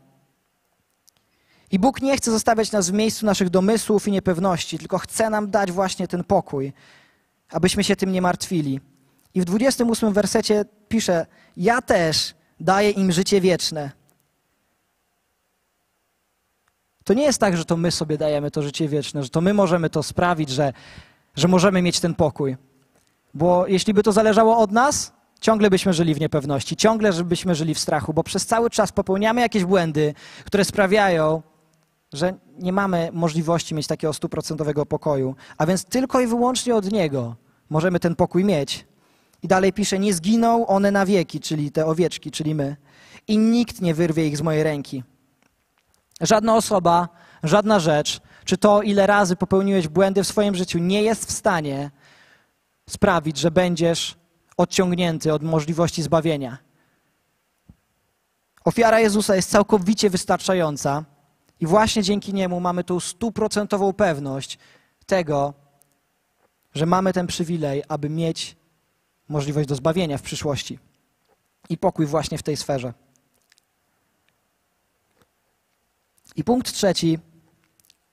I 1.71 1.79
Bóg 1.79 2.01
nie 2.01 2.17
chce 2.17 2.31
zostawiać 2.31 2.71
nas 2.71 2.89
w 2.89 2.93
miejscu 2.93 3.25
naszych 3.25 3.49
domysłów 3.49 4.07
i 4.07 4.11
niepewności, 4.11 4.77
tylko 4.77 4.97
chce 4.97 5.29
nam 5.29 5.51
dać 5.51 5.71
właśnie 5.71 6.07
ten 6.07 6.23
pokój, 6.23 6.73
abyśmy 7.49 7.83
się 7.83 7.95
tym 7.95 8.11
nie 8.11 8.21
martwili. 8.21 8.81
I 9.33 9.41
w 9.41 9.45
28 9.45 10.13
wersecie 10.13 10.65
pisze: 10.87 11.25
Ja 11.57 11.81
też 11.81 12.33
daję 12.59 12.89
im 12.89 13.11
życie 13.11 13.41
wieczne. 13.41 13.91
To 17.03 17.13
nie 17.13 17.23
jest 17.23 17.39
tak, 17.39 17.57
że 17.57 17.65
to 17.65 17.77
my 17.77 17.91
sobie 17.91 18.17
dajemy 18.17 18.51
to 18.51 18.61
życie 18.61 18.87
wieczne, 18.87 19.23
że 19.23 19.29
to 19.29 19.41
my 19.41 19.53
możemy 19.53 19.89
to 19.89 20.03
sprawić, 20.03 20.49
że 20.49 20.73
że 21.37 21.47
możemy 21.47 21.81
mieć 21.81 21.99
ten 21.99 22.15
pokój. 22.15 22.57
Bo 23.33 23.67
jeśli 23.67 23.93
by 23.93 24.03
to 24.03 24.11
zależało 24.11 24.57
od 24.57 24.71
nas, 24.71 25.13
ciągle 25.41 25.69
byśmy 25.69 25.93
żyli 25.93 26.13
w 26.13 26.19
niepewności, 26.19 26.75
ciągle 26.75 27.13
byśmy 27.23 27.55
żyli 27.55 27.73
w 27.73 27.79
strachu, 27.79 28.13
bo 28.13 28.23
przez 28.23 28.45
cały 28.45 28.69
czas 28.69 28.91
popełniamy 28.91 29.41
jakieś 29.41 29.65
błędy, 29.65 30.13
które 30.45 30.65
sprawiają, 30.65 31.41
że 32.13 32.33
nie 32.59 32.73
mamy 32.73 33.09
możliwości 33.13 33.75
mieć 33.75 33.87
takiego 33.87 34.13
stuprocentowego 34.13 34.85
pokoju. 34.85 35.35
A 35.57 35.65
więc 35.65 35.85
tylko 35.85 36.21
i 36.21 36.27
wyłącznie 36.27 36.75
od 36.75 36.91
Niego 36.91 37.35
możemy 37.69 37.99
ten 37.99 38.15
pokój 38.15 38.43
mieć. 38.43 38.86
I 39.43 39.47
dalej 39.47 39.73
pisze, 39.73 39.99
nie 39.99 40.13
zginą 40.13 40.67
one 40.67 40.91
na 40.91 41.05
wieki, 41.05 41.39
czyli 41.39 41.71
te 41.71 41.85
owieczki, 41.85 42.31
czyli 42.31 42.55
my. 42.55 42.75
I 43.27 43.37
nikt 43.37 43.81
nie 43.81 43.93
wyrwie 43.93 44.27
ich 44.27 44.37
z 44.37 44.41
mojej 44.41 44.63
ręki. 44.63 45.03
Żadna 46.21 46.55
osoba, 46.55 47.09
żadna 47.43 47.79
rzecz 47.79 48.21
czy 48.47 48.57
to, 48.57 48.81
ile 48.81 49.07
razy 49.07 49.35
popełniłeś 49.35 49.87
błędy 49.87 50.23
w 50.23 50.27
swoim 50.27 50.55
życiu, 50.55 50.79
nie 50.79 51.03
jest 51.03 51.25
w 51.25 51.31
stanie 51.31 51.91
sprawić, 52.89 53.37
że 53.37 53.51
będziesz 53.51 54.15
odciągnięty 54.57 55.33
od 55.33 55.43
możliwości 55.43 56.03
zbawienia. 56.03 56.57
Ofiara 58.65 58.99
Jezusa 58.99 59.35
jest 59.35 59.49
całkowicie 59.49 60.09
wystarczająca 60.09 61.05
i 61.59 61.67
właśnie 61.67 62.03
dzięki 62.03 62.33
niemu 62.33 62.59
mamy 62.59 62.83
tą 62.83 62.99
stuprocentową 62.99 63.93
pewność 63.93 64.57
tego, 65.05 65.53
że 66.75 66.85
mamy 66.85 67.13
ten 67.13 67.27
przywilej, 67.27 67.83
aby 67.87 68.09
mieć 68.09 68.56
możliwość 69.29 69.67
do 69.67 69.75
zbawienia 69.75 70.17
w 70.17 70.21
przyszłości 70.21 70.79
i 71.69 71.77
pokój 71.77 72.05
właśnie 72.05 72.37
w 72.37 72.43
tej 72.43 72.57
sferze. 72.57 72.93
I 76.35 76.43
punkt 76.43 76.73
trzeci 76.73 77.19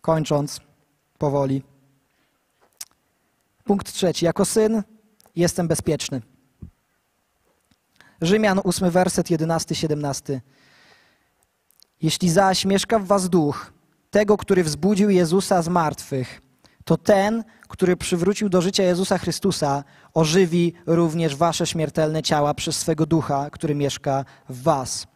kończąc 0.00 0.60
powoli. 1.18 1.62
Punkt 3.64 3.92
trzeci. 3.92 4.24
Jako 4.24 4.44
syn 4.44 4.82
jestem 5.36 5.68
bezpieczny. 5.68 6.22
Rzymian, 8.20 8.60
ósmy 8.64 8.90
werset, 8.90 9.30
jedenasty, 9.30 9.74
siedemnasty. 9.74 10.40
Jeśli 12.02 12.30
zaś 12.30 12.64
mieszka 12.64 12.98
w 12.98 13.06
was 13.06 13.28
duch, 13.28 13.72
tego, 14.10 14.36
który 14.36 14.64
wzbudził 14.64 15.10
Jezusa 15.10 15.62
z 15.62 15.68
martwych, 15.68 16.40
to 16.84 16.96
ten, 16.96 17.44
który 17.68 17.96
przywrócił 17.96 18.48
do 18.48 18.60
życia 18.60 18.82
Jezusa 18.82 19.18
Chrystusa, 19.18 19.84
ożywi 20.14 20.72
również 20.86 21.36
wasze 21.36 21.66
śmiertelne 21.66 22.22
ciała 22.22 22.54
przez 22.54 22.76
swego 22.76 23.06
ducha, 23.06 23.50
który 23.50 23.74
mieszka 23.74 24.24
w 24.48 24.62
was. 24.62 25.06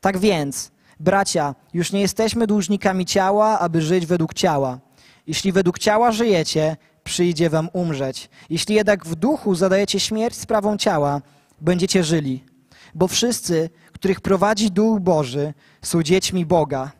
Tak 0.00 0.18
więc, 0.18 0.70
Bracia, 1.00 1.54
już 1.74 1.92
nie 1.92 2.00
jesteśmy 2.00 2.46
dłużnikami 2.46 3.06
ciała, 3.06 3.58
aby 3.58 3.82
żyć 3.82 4.06
według 4.06 4.34
ciała. 4.34 4.78
Jeśli 5.26 5.52
według 5.52 5.78
ciała 5.78 6.12
żyjecie, 6.12 6.76
przyjdzie 7.04 7.50
wam 7.50 7.68
umrzeć. 7.72 8.30
Jeśli 8.50 8.74
jednak 8.74 9.06
w 9.06 9.14
duchu 9.14 9.54
zadajecie 9.54 10.00
śmierć 10.00 10.36
sprawą 10.36 10.76
ciała, 10.76 11.20
będziecie 11.60 12.04
żyli. 12.04 12.44
Bo 12.94 13.08
wszyscy, 13.08 13.70
których 13.92 14.20
prowadzi 14.20 14.70
Duch 14.70 15.00
Boży, 15.00 15.54
są 15.82 16.02
dziećmi 16.02 16.46
Boga. 16.46 16.92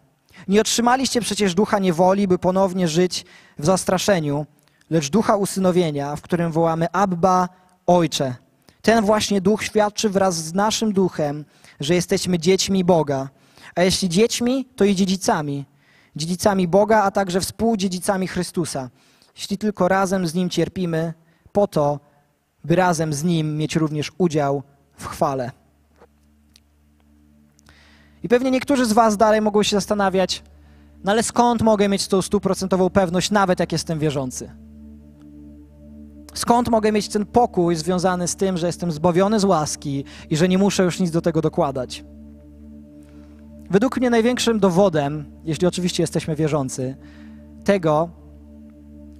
Nie 0.48 0.60
otrzymaliście 0.60 1.20
przecież 1.20 1.54
ducha 1.54 1.78
niewoli, 1.78 2.28
by 2.28 2.38
ponownie 2.38 2.88
żyć 2.88 3.24
w 3.58 3.66
zastraszeniu, 3.66 4.46
lecz 4.90 5.10
ducha 5.10 5.36
usynowienia, 5.36 6.16
w 6.16 6.22
którym 6.22 6.52
wołamy 6.52 6.86
Abba, 6.92 7.48
Ojcze. 7.86 8.34
Ten 8.82 9.04
właśnie 9.04 9.40
duch 9.40 9.64
świadczy 9.64 10.08
wraz 10.08 10.34
z 10.34 10.54
naszym 10.54 10.92
duchem, 10.92 11.44
że 11.80 11.94
jesteśmy 11.94 12.38
dziećmi 12.38 12.84
Boga. 12.84 13.28
A 13.74 13.82
jeśli 13.82 14.08
dziećmi, 14.08 14.68
to 14.76 14.84
i 14.84 14.94
dziedzicami. 14.94 15.64
Dziedzicami 16.16 16.68
Boga, 16.68 17.02
a 17.02 17.10
także 17.10 17.40
współdziedzicami 17.40 18.28
Chrystusa. 18.28 18.90
Jeśli 19.36 19.58
tylko 19.58 19.88
razem 19.88 20.26
z 20.26 20.34
Nim 20.34 20.50
cierpimy, 20.50 21.14
po 21.52 21.66
to, 21.66 22.00
by 22.64 22.76
razem 22.76 23.12
z 23.12 23.24
Nim 23.24 23.56
mieć 23.56 23.76
również 23.76 24.12
udział 24.18 24.62
w 24.96 25.06
chwale. 25.06 25.61
I 28.22 28.28
pewnie 28.28 28.50
niektórzy 28.50 28.86
z 28.86 28.92
Was 28.92 29.16
dalej 29.16 29.40
mogą 29.40 29.62
się 29.62 29.76
zastanawiać, 29.76 30.42
no 31.04 31.12
ale 31.12 31.22
skąd 31.22 31.62
mogę 31.62 31.88
mieć 31.88 32.08
tą 32.08 32.22
stuprocentową 32.22 32.90
pewność, 32.90 33.30
nawet 33.30 33.60
jak 33.60 33.72
jestem 33.72 33.98
wierzący? 33.98 34.50
Skąd 36.34 36.68
mogę 36.68 36.92
mieć 36.92 37.08
ten 37.08 37.26
pokój 37.26 37.76
związany 37.76 38.28
z 38.28 38.36
tym, 38.36 38.56
że 38.56 38.66
jestem 38.66 38.92
zbawiony 38.92 39.40
z 39.40 39.44
łaski 39.44 40.04
i 40.30 40.36
że 40.36 40.48
nie 40.48 40.58
muszę 40.58 40.82
już 40.82 41.00
nic 41.00 41.10
do 41.10 41.20
tego 41.20 41.40
dokładać? 41.40 42.04
Według 43.70 43.96
mnie 43.96 44.10
największym 44.10 44.60
dowodem, 44.60 45.24
jeśli 45.44 45.66
oczywiście 45.66 46.02
jesteśmy 46.02 46.36
wierzący, 46.36 46.96
tego, 47.64 48.08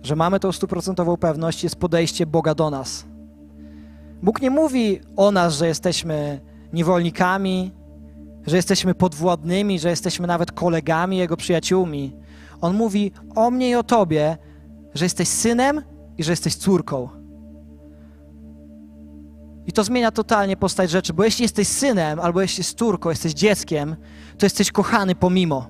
że 0.02 0.16
mamy 0.16 0.40
tą 0.40 0.52
stuprocentową 0.52 1.16
pewność, 1.16 1.64
jest 1.64 1.76
podejście 1.76 2.26
Boga 2.26 2.54
do 2.54 2.70
nas. 2.70 3.04
Bóg 4.22 4.42
nie 4.42 4.50
mówi 4.50 5.00
o 5.16 5.30
nas, 5.30 5.54
że 5.54 5.66
jesteśmy 5.66 6.40
niewolnikami, 6.72 7.72
że 8.46 8.56
jesteśmy 8.56 8.94
podwładnymi, 8.94 9.78
że 9.78 9.90
jesteśmy 9.90 10.26
nawet 10.26 10.52
kolegami, 10.52 11.16
Jego 11.16 11.36
przyjaciółmi. 11.36 12.16
On 12.60 12.76
mówi 12.76 13.12
o 13.36 13.50
mnie 13.50 13.70
i 13.70 13.74
o 13.74 13.82
Tobie, 13.82 14.36
że 14.94 15.04
jesteś 15.04 15.28
synem 15.28 15.82
i 16.18 16.24
że 16.24 16.32
jesteś 16.32 16.54
córką. 16.54 17.08
I 19.66 19.72
to 19.72 19.84
zmienia 19.84 20.10
totalnie 20.10 20.56
postać 20.56 20.90
rzeczy, 20.90 21.12
bo 21.12 21.24
jeśli 21.24 21.42
jesteś 21.42 21.68
synem 21.68 22.20
albo 22.20 22.42
jeśli 22.42 22.60
jesteś 22.60 22.76
córką, 22.78 23.10
jesteś 23.10 23.32
dzieckiem, 23.32 23.96
to 24.38 24.46
jesteś 24.46 24.72
kochany 24.72 25.14
pomimo. 25.14 25.66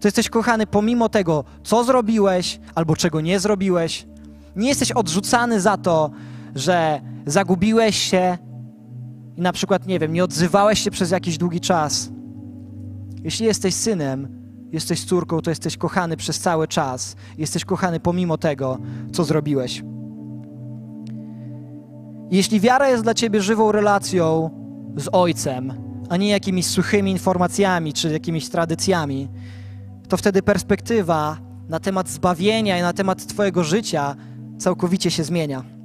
To 0.00 0.08
jesteś 0.08 0.28
kochany 0.28 0.66
pomimo 0.66 1.08
tego, 1.08 1.44
co 1.64 1.84
zrobiłeś 1.84 2.60
albo 2.74 2.96
czego 2.96 3.20
nie 3.20 3.40
zrobiłeś. 3.40 4.06
Nie 4.56 4.68
jesteś 4.68 4.92
odrzucany 4.92 5.60
za 5.60 5.76
to, 5.76 6.10
że 6.54 7.00
zagubiłeś 7.26 7.96
się 7.96 8.38
i 9.40 9.42
na 9.42 9.52
przykład, 9.52 9.86
nie 9.86 9.98
wiem, 9.98 10.12
nie 10.12 10.24
odzywałeś 10.24 10.80
się 10.80 10.90
przez 10.90 11.10
jakiś 11.10 11.38
długi 11.38 11.60
czas. 11.60 12.10
Jeśli 13.24 13.46
jesteś 13.46 13.74
synem, 13.74 14.28
jesteś 14.72 15.04
córką, 15.04 15.40
to 15.40 15.50
jesteś 15.50 15.76
kochany 15.76 16.16
przez 16.16 16.38
cały 16.38 16.68
czas. 16.68 17.16
Jesteś 17.38 17.64
kochany 17.64 18.00
pomimo 18.00 18.38
tego, 18.38 18.78
co 19.12 19.24
zrobiłeś. 19.24 19.82
Jeśli 22.30 22.60
wiara 22.60 22.88
jest 22.88 23.02
dla 23.02 23.14
ciebie 23.14 23.42
żywą 23.42 23.72
relacją 23.72 24.50
z 24.96 25.08
Ojcem, 25.12 25.72
a 26.08 26.16
nie 26.16 26.28
jakimiś 26.28 26.66
suchymi 26.66 27.10
informacjami 27.10 27.92
czy 27.92 28.12
jakimiś 28.12 28.48
tradycjami, 28.48 29.28
to 30.08 30.16
wtedy 30.16 30.42
perspektywa 30.42 31.38
na 31.68 31.80
temat 31.80 32.08
zbawienia 32.08 32.78
i 32.78 32.82
na 32.82 32.92
temat 32.92 33.26
Twojego 33.26 33.64
życia 33.64 34.16
całkowicie 34.58 35.10
się 35.10 35.24
zmienia. 35.24 35.79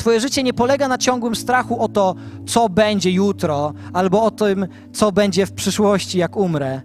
Twoje 0.00 0.20
życie 0.20 0.42
nie 0.42 0.54
polega 0.54 0.88
na 0.88 0.98
ciągłym 0.98 1.34
strachu 1.34 1.80
o 1.80 1.88
to, 1.88 2.14
co 2.46 2.68
będzie 2.68 3.10
jutro, 3.10 3.72
albo 3.92 4.22
o 4.22 4.30
tym, 4.30 4.66
co 4.92 5.12
będzie 5.12 5.46
w 5.46 5.52
przyszłości, 5.52 6.18
jak 6.18 6.36
umrę. 6.36 6.80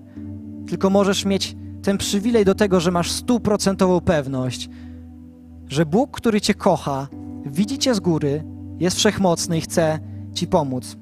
Tylko 0.68 0.90
możesz 0.90 1.26
mieć 1.26 1.56
ten 1.84 1.98
przywilej 1.98 2.46
do 2.46 2.56
tego, 2.56 2.80
że 2.80 2.92
masz 2.92 3.12
stuprocentową 3.12 4.02
pewność, 4.02 4.70
że 5.68 5.86
Bóg, 5.86 6.12
który 6.12 6.42
Cię 6.42 6.54
kocha, 6.54 7.08
widzi 7.46 7.78
Cię 7.78 7.96
z 7.96 8.00
góry, 8.00 8.44
jest 8.80 8.98
wszechmocny 8.98 9.58
i 9.58 9.62
chce 9.62 10.00
Ci 10.34 10.48
pomóc. 10.48 10.98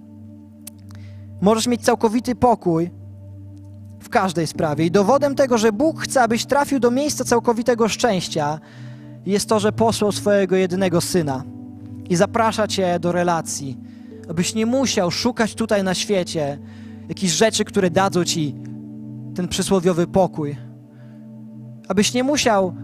Możesz 1.41 1.67
mieć 1.67 1.81
całkowity 1.81 2.35
pokój 2.35 2.91
w 3.99 4.09
każdej 4.09 4.47
sprawie. 4.47 4.85
I 4.85 4.91
dowodem 4.91 5.35
tego, 5.35 5.57
że 5.57 5.71
Bóg 5.71 6.01
chce, 6.01 6.21
abyś 6.21 6.45
trafił 6.45 6.79
do 6.79 6.91
miejsca 6.91 7.23
całkowitego 7.23 7.87
szczęścia, 7.87 8.59
jest 9.25 9.49
to, 9.49 9.59
że 9.59 9.71
posłał 9.71 10.11
swojego 10.11 10.55
jedynego 10.55 11.01
syna 11.01 11.52
i 12.09 12.15
zaprasza 12.15 12.67
cię 12.67 12.99
do 12.99 13.11
relacji, 13.11 13.77
abyś 14.29 14.55
nie 14.55 14.65
musiał 14.65 15.11
szukać 15.11 15.55
tutaj 15.55 15.83
na 15.83 15.93
świecie 15.93 16.59
jakichś 17.09 17.33
rzeczy, 17.33 17.65
które 17.65 17.89
dadzą 17.89 18.23
ci 18.25 18.55
ten 19.35 19.47
przysłowiowy 19.47 20.07
pokój. 20.07 20.55
Abyś 21.87 22.13
nie 22.13 22.23
musiał 22.23 22.75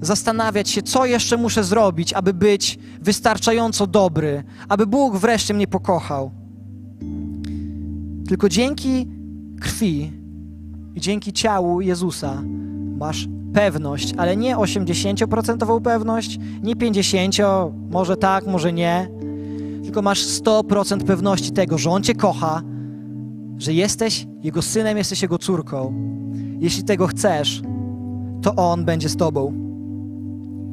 zastanawiać 0.00 0.68
się, 0.68 0.82
co 0.82 1.06
jeszcze 1.06 1.36
muszę 1.36 1.64
zrobić, 1.64 2.12
aby 2.12 2.34
być 2.34 2.78
wystarczająco 3.00 3.86
dobry, 3.86 4.44
aby 4.68 4.86
Bóg 4.86 5.16
wreszcie 5.16 5.54
mnie 5.54 5.66
pokochał. 5.66 6.30
Tylko 8.28 8.48
dzięki 8.48 9.08
krwi 9.60 10.12
i 10.94 11.00
dzięki 11.00 11.32
ciału 11.32 11.80
Jezusa 11.80 12.42
masz 12.98 13.28
pewność, 13.54 14.14
ale 14.16 14.36
nie 14.36 14.56
80% 14.56 15.80
pewność, 15.80 16.38
nie 16.62 16.76
50%, 16.76 17.72
może 17.90 18.16
tak, 18.16 18.46
może 18.46 18.72
nie, 18.72 19.08
tylko 19.88 20.02
masz 20.02 20.26
100% 20.26 21.04
pewności 21.04 21.50
tego, 21.50 21.78
że 21.78 21.90
On 21.90 22.02
Cię 22.02 22.14
kocha, 22.14 22.62
że 23.58 23.72
jesteś 23.72 24.26
Jego 24.42 24.62
synem, 24.62 24.98
jesteś 24.98 25.22
Jego 25.22 25.38
córką. 25.38 25.94
Jeśli 26.60 26.84
tego 26.84 27.06
chcesz, 27.06 27.62
to 28.42 28.54
On 28.54 28.84
będzie 28.84 29.08
z 29.08 29.16
Tobą. 29.16 29.52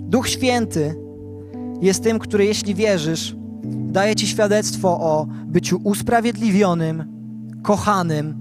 Duch 0.10 0.30
Święty 0.30 0.96
jest 1.82 2.04
tym, 2.04 2.20
który 2.20 2.46
jeśli 2.46 2.76
wierzysz, 2.76 3.36
daje 3.64 4.16
Ci 4.16 4.28
świadectwo 4.28 4.90
o 4.90 5.28
byciu 5.46 5.80
usprawiedliwionym, 5.84 7.04
kochanym, 7.64 8.36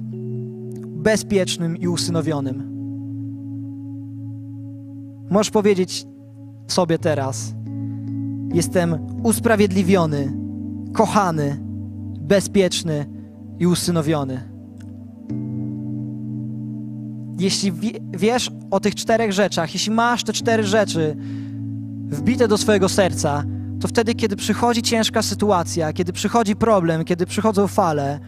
bezpiecznym 0.85 1.77
i 1.77 1.89
usynowionym. 1.89 2.74
Możesz 5.31 5.51
powiedzieć 5.51 6.07
sobie 6.69 6.99
teraz: 6.99 7.55
Jestem 8.55 8.99
usprawiedliwiony, 9.23 10.33
kochany, 10.93 11.61
bezpieczny 12.21 13.07
i 13.59 13.67
usynowiony. 13.67 14.55
Jeśli 17.39 17.73
wiesz 18.13 18.51
o 18.71 18.81
tych 18.81 18.95
czterech 18.95 19.33
rzeczach, 19.33 19.75
jeśli 19.75 19.93
masz 19.93 20.25
te 20.25 20.33
cztery 20.33 20.65
rzeczy 20.65 21.17
wbite 22.09 22.49
do 22.49 22.59
swojego 22.59 22.89
serca, 22.89 23.45
to 23.81 23.89
wtedy, 23.89 24.15
kiedy 24.15 24.37
przychodzi 24.37 24.83
ciężka 24.83 25.23
sytuacja, 25.23 25.93
kiedy 25.93 26.13
przychodzi 26.13 26.57
problem, 26.57 27.05
kiedy 27.05 27.27
przychodzą 27.27 27.67
fale, 27.67 28.21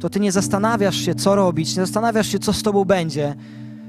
to 0.00 0.10
ty 0.10 0.20
nie 0.20 0.32
zastanawiasz 0.32 0.96
się, 0.96 1.14
co 1.14 1.34
robić, 1.34 1.76
nie 1.76 1.82
zastanawiasz 1.82 2.28
się, 2.28 2.38
co 2.38 2.52
z 2.52 2.62
tobą 2.62 2.84
będzie, 2.84 3.34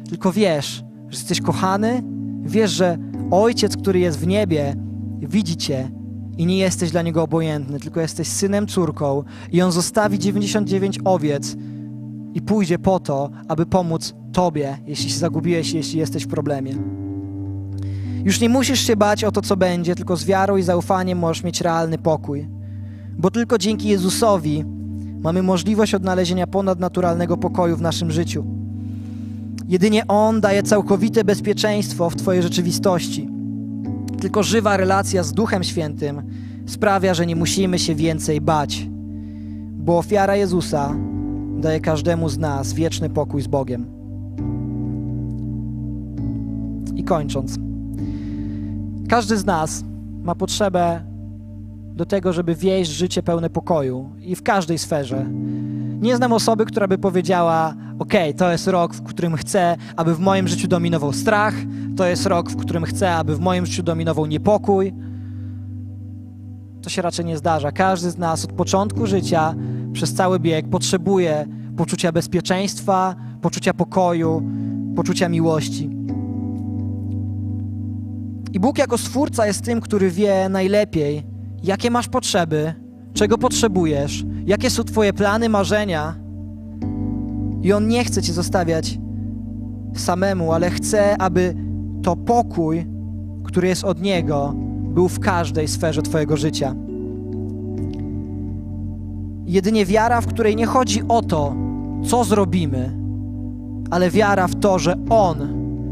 tylko 0.10 0.32
wiesz, 0.32 0.84
że 1.10 1.18
jesteś 1.18 1.42
kochany, 1.42 2.04
wiesz, 2.46 2.72
że 2.72 2.98
Ojciec, 3.32 3.78
który 3.78 4.00
jest 4.00 4.20
w 4.20 4.28
niebie, 4.28 4.76
widzi 5.20 5.58
cię 5.58 5.92
i 6.38 6.46
nie 6.46 6.58
jesteś 6.58 6.92
dla 6.92 7.02
Niego 7.02 7.24
obojętny, 7.24 7.80
tylko 7.80 8.02
jesteś 8.02 8.28
synem, 8.28 8.68
córką 8.68 9.24
i 9.52 9.62
On 9.62 9.72
zostawi 9.72 10.20
99 10.20 11.00
owiec 11.06 11.56
i 12.34 12.42
pójdzie 12.42 12.80
po 12.80 13.00
to, 13.00 13.30
aby 13.48 13.66
pomóc 13.66 14.14
Tobie, 14.34 14.78
jeśli 14.86 15.10
się 15.10 15.20
zagubiłeś, 15.20 15.74
jeśli 15.74 16.00
jesteś 16.00 16.24
w 16.24 16.28
problemie. 16.28 16.76
Już 18.24 18.40
nie 18.40 18.50
musisz 18.50 18.80
się 18.80 18.96
bać 18.96 19.24
o 19.24 19.32
to, 19.32 19.42
co 19.42 19.58
będzie, 19.58 19.96
tylko 19.96 20.18
z 20.18 20.26
wiarą 20.26 20.58
i 20.58 20.64
zaufaniem 20.64 21.20
możesz 21.20 21.44
mieć 21.44 21.62
realny 21.62 21.98
pokój. 21.98 22.48
Bo 23.18 23.32
tylko 23.32 23.58
dzięki 23.58 23.88
Jezusowi 23.88 24.66
mamy 25.24 25.44
możliwość 25.44 25.94
odnalezienia 25.94 26.48
ponadnaturalnego 26.48 27.38
pokoju 27.38 27.78
w 27.78 27.82
naszym 27.82 28.12
życiu. 28.12 28.63
Jedynie 29.68 30.08
On 30.08 30.42
daje 30.42 30.64
całkowite 30.64 31.24
bezpieczeństwo 31.24 32.10
w 32.10 32.16
Twojej 32.16 32.44
rzeczywistości. 32.44 33.30
Tylko 34.22 34.44
żywa 34.44 34.78
relacja 34.78 35.24
z 35.24 35.34
Duchem 35.34 35.64
Świętym 35.64 36.22
sprawia, 36.66 37.14
że 37.14 37.26
nie 37.26 37.36
musimy 37.36 37.80
się 37.80 37.96
więcej 37.96 38.42
bać, 38.42 38.88
bo 39.72 39.98
ofiara 39.98 40.36
Jezusa 40.36 40.96
daje 41.58 41.80
każdemu 41.80 42.30
z 42.30 42.38
nas 42.38 42.74
wieczny 42.74 43.10
pokój 43.10 43.42
z 43.42 43.48
Bogiem. 43.48 43.86
I 46.96 47.04
kończąc, 47.04 47.60
każdy 49.10 49.38
z 49.38 49.46
nas 49.46 49.84
ma 50.24 50.36
potrzebę 50.36 51.02
do 51.96 52.06
tego, 52.06 52.34
żeby 52.34 52.56
wieść 52.56 52.92
życie 52.92 53.24
pełne 53.24 53.50
pokoju 53.50 54.10
i 54.22 54.36
w 54.36 54.44
każdej 54.44 54.78
sferze. 54.78 55.26
Nie 56.04 56.18
znam 56.18 56.34
osoby, 56.34 56.66
która 56.66 56.88
by 56.88 56.98
powiedziała: 56.98 57.76
OK, 58.00 58.14
to 58.38 58.52
jest 58.52 58.68
rok, 58.68 58.96
w 58.96 59.04
którym 59.04 59.36
chcę, 59.36 59.76
aby 59.96 60.16
w 60.16 60.20
moim 60.20 60.48
życiu 60.48 60.68
dominował 60.68 61.14
strach, 61.14 61.54
to 61.98 62.06
jest 62.06 62.26
rok, 62.26 62.50
w 62.50 62.56
którym 62.56 62.84
chcę, 62.84 63.16
aby 63.16 63.36
w 63.36 63.40
moim 63.40 63.66
życiu 63.66 63.84
dominował 63.84 64.26
niepokój. 64.26 64.94
To 66.82 66.90
się 66.90 67.02
raczej 67.02 67.26
nie 67.26 67.38
zdarza. 67.38 67.72
Każdy 67.72 68.12
z 68.12 68.18
nas 68.18 68.46
od 68.46 68.54
początku 68.54 69.08
życia, 69.08 69.56
przez 69.94 70.14
cały 70.14 70.40
bieg, 70.40 70.70
potrzebuje 70.70 71.48
poczucia 71.78 72.12
bezpieczeństwa, 72.12 73.16
poczucia 73.42 73.74
pokoju, 73.74 74.44
poczucia 74.96 75.30
miłości. 75.30 75.90
I 78.54 78.60
Bóg 78.60 78.78
jako 78.78 78.98
Stwórca 78.98 79.48
jest 79.48 79.62
tym, 79.62 79.82
który 79.82 80.12
wie 80.12 80.50
najlepiej, 80.50 81.24
jakie 81.64 81.92
masz 81.92 82.08
potrzeby, 82.08 82.74
czego 83.14 83.38
potrzebujesz, 83.38 84.24
jakie 84.46 84.70
są 84.70 84.84
Twoje 84.84 85.14
plany, 85.14 85.50
marzenia. 85.50 86.16
I 87.62 87.74
On 87.74 87.88
nie 87.88 88.04
chce 88.04 88.22
Cię 88.22 88.34
zostawiać 88.34 89.00
samemu, 89.96 90.52
ale 90.52 90.70
chce, 90.70 91.22
aby 91.22 91.56
to 92.04 92.16
pokój, 92.16 92.86
który 93.44 93.68
jest 93.68 93.84
od 93.84 94.02
Niego, 94.02 94.54
był 94.94 95.08
w 95.08 95.20
każdej 95.20 95.68
sferze 95.68 96.02
Twojego 96.02 96.38
życia. 96.38 96.76
Jedynie 99.46 99.86
wiara, 99.86 100.22
w 100.22 100.28
której 100.28 100.56
nie 100.56 100.66
chodzi 100.66 101.02
o 101.08 101.22
to, 101.22 101.56
co 102.06 102.24
zrobimy, 102.24 102.98
ale 103.92 104.10
wiara 104.10 104.48
w 104.48 104.56
to, 104.56 104.80
że 104.80 104.96
On 105.10 105.38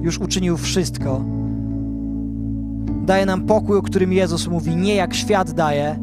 już 0.02 0.20
uczynił 0.20 0.58
wszystko. 0.58 1.22
Daje 3.06 3.26
nam 3.26 3.42
pokój, 3.42 3.78
o 3.78 3.82
którym 3.82 4.14
Jezus 4.14 4.48
mówi, 4.48 4.76
nie 4.76 4.96
jak 4.96 5.14
świat 5.14 5.52
daje, 5.52 6.00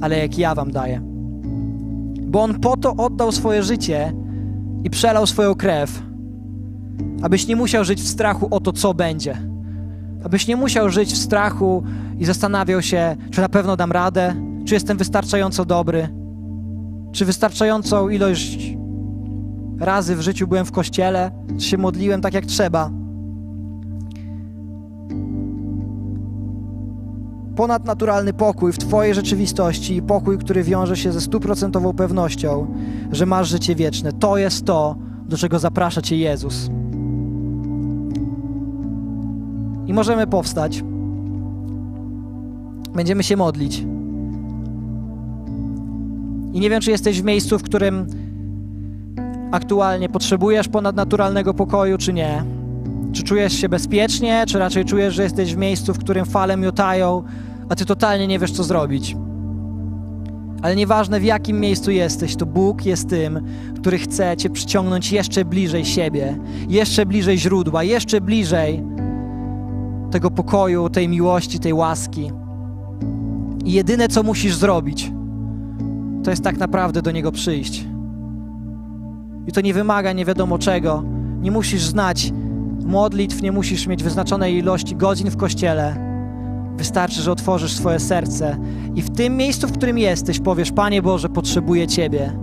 ale 0.00 0.18
jak 0.18 0.38
ja 0.38 0.54
Wam 0.54 0.70
daję. 0.70 1.07
Bo 2.28 2.42
On 2.42 2.60
po 2.60 2.76
to 2.76 2.96
oddał 2.96 3.32
swoje 3.32 3.62
życie 3.62 4.12
i 4.84 4.90
przelał 4.90 5.26
swoją 5.26 5.54
krew, 5.54 6.02
abyś 7.22 7.46
nie 7.46 7.56
musiał 7.56 7.84
żyć 7.84 8.00
w 8.00 8.08
strachu 8.08 8.48
o 8.50 8.60
to, 8.60 8.72
co 8.72 8.94
będzie. 8.94 9.38
Abyś 10.24 10.46
nie 10.46 10.56
musiał 10.56 10.90
żyć 10.90 11.12
w 11.12 11.16
strachu 11.16 11.82
i 12.18 12.24
zastanawiał 12.24 12.82
się, 12.82 13.16
czy 13.30 13.40
na 13.40 13.48
pewno 13.48 13.76
dam 13.76 13.92
radę, 13.92 14.34
czy 14.64 14.74
jestem 14.74 14.98
wystarczająco 14.98 15.64
dobry, 15.64 16.08
czy 17.12 17.24
wystarczającą 17.24 18.08
ilość 18.08 18.76
razy 19.80 20.16
w 20.16 20.20
życiu 20.20 20.46
byłem 20.46 20.64
w 20.64 20.72
kościele, 20.72 21.30
czy 21.58 21.66
się 21.66 21.78
modliłem 21.78 22.20
tak 22.20 22.34
jak 22.34 22.46
trzeba. 22.46 22.90
Ponadnaturalny 27.58 28.32
pokój 28.32 28.72
w 28.72 28.78
Twojej 28.78 29.14
rzeczywistości 29.14 29.96
i 29.96 30.02
pokój, 30.02 30.38
który 30.38 30.62
wiąże 30.62 30.96
się 30.96 31.12
ze 31.12 31.20
stuprocentową 31.20 31.92
pewnością, 31.92 32.66
że 33.12 33.26
masz 33.26 33.48
życie 33.48 33.74
wieczne. 33.74 34.12
To 34.12 34.36
jest 34.36 34.64
to, 34.64 34.96
do 35.28 35.36
czego 35.36 35.58
zaprasza 35.58 36.02
Cię 36.02 36.16
Jezus. 36.16 36.70
I 39.86 39.94
możemy 39.94 40.26
powstać. 40.26 40.84
Będziemy 42.94 43.22
się 43.22 43.36
modlić. 43.36 43.78
I 46.52 46.60
nie 46.60 46.70
wiem, 46.70 46.80
czy 46.80 46.90
jesteś 46.90 47.22
w 47.22 47.24
miejscu, 47.24 47.58
w 47.58 47.62
którym 47.62 48.06
aktualnie 49.52 50.08
potrzebujesz 50.08 50.68
ponadnaturalnego 50.68 51.54
pokoju, 51.54 51.98
czy 51.98 52.12
nie. 52.12 52.44
Czy 53.12 53.22
czujesz 53.22 53.52
się 53.52 53.68
bezpiecznie, 53.68 54.44
czy 54.46 54.58
raczej 54.58 54.84
czujesz, 54.84 55.14
że 55.14 55.22
jesteś 55.22 55.54
w 55.54 55.58
miejscu, 55.58 55.94
w 55.94 55.98
którym 55.98 56.24
fale 56.26 56.56
miotają, 56.56 57.22
a 57.68 57.74
ty 57.76 57.84
totalnie 57.84 58.26
nie 58.26 58.38
wiesz, 58.38 58.52
co 58.52 58.64
zrobić. 58.64 59.16
Ale 60.62 60.76
nieważne 60.76 61.20
w 61.20 61.24
jakim 61.24 61.60
miejscu 61.60 61.90
jesteś, 61.90 62.36
to 62.36 62.46
Bóg 62.46 62.86
jest 62.86 63.08
tym, 63.08 63.40
który 63.76 63.98
chce 63.98 64.36
cię 64.36 64.50
przyciągnąć 64.50 65.12
jeszcze 65.12 65.44
bliżej 65.44 65.84
siebie, 65.84 66.38
jeszcze 66.68 67.06
bliżej 67.06 67.38
źródła, 67.38 67.82
jeszcze 67.82 68.20
bliżej 68.20 68.82
tego 70.10 70.30
pokoju, 70.30 70.88
tej 70.88 71.08
miłości, 71.08 71.58
tej 71.58 71.72
łaski. 71.72 72.30
I 73.64 73.72
jedyne, 73.72 74.08
co 74.08 74.22
musisz 74.22 74.54
zrobić, 74.54 75.12
to 76.24 76.30
jest 76.30 76.44
tak 76.44 76.58
naprawdę 76.58 77.02
do 77.02 77.10
Niego 77.10 77.32
przyjść. 77.32 77.86
I 79.46 79.52
to 79.52 79.60
nie 79.60 79.74
wymaga 79.74 80.12
nie 80.12 80.24
wiadomo 80.24 80.58
czego. 80.58 81.02
Nie 81.40 81.50
musisz 81.50 81.82
znać 81.82 82.32
modlitw, 82.84 83.42
nie 83.42 83.52
musisz 83.52 83.86
mieć 83.86 84.02
wyznaczonej 84.02 84.56
ilości 84.56 84.96
godzin 84.96 85.30
w 85.30 85.36
kościele. 85.36 86.07
Wystarczy, 86.78 87.22
że 87.22 87.32
otworzysz 87.32 87.72
swoje 87.72 88.00
serce 88.00 88.56
i 88.94 89.02
w 89.02 89.10
tym 89.10 89.36
miejscu, 89.36 89.68
w 89.68 89.72
którym 89.72 89.98
jesteś, 89.98 90.40
powiesz: 90.40 90.72
Panie 90.72 91.02
Boże, 91.02 91.28
potrzebuję 91.28 91.86
Ciebie. 91.86 92.38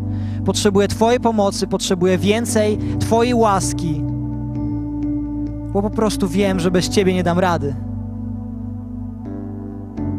Potrzebuję 0.46 0.88
Twojej 0.88 1.20
pomocy, 1.20 1.68
potrzebuję 1.68 2.18
więcej 2.18 2.78
Twojej 3.00 3.34
łaski, 3.34 4.02
bo 5.74 5.82
po 5.82 5.90
prostu 5.90 6.28
wiem, 6.28 6.60
że 6.60 6.72
bez 6.72 6.90
Ciebie 6.90 7.14
nie 7.14 7.24
dam 7.24 7.40
rady. 7.40 7.76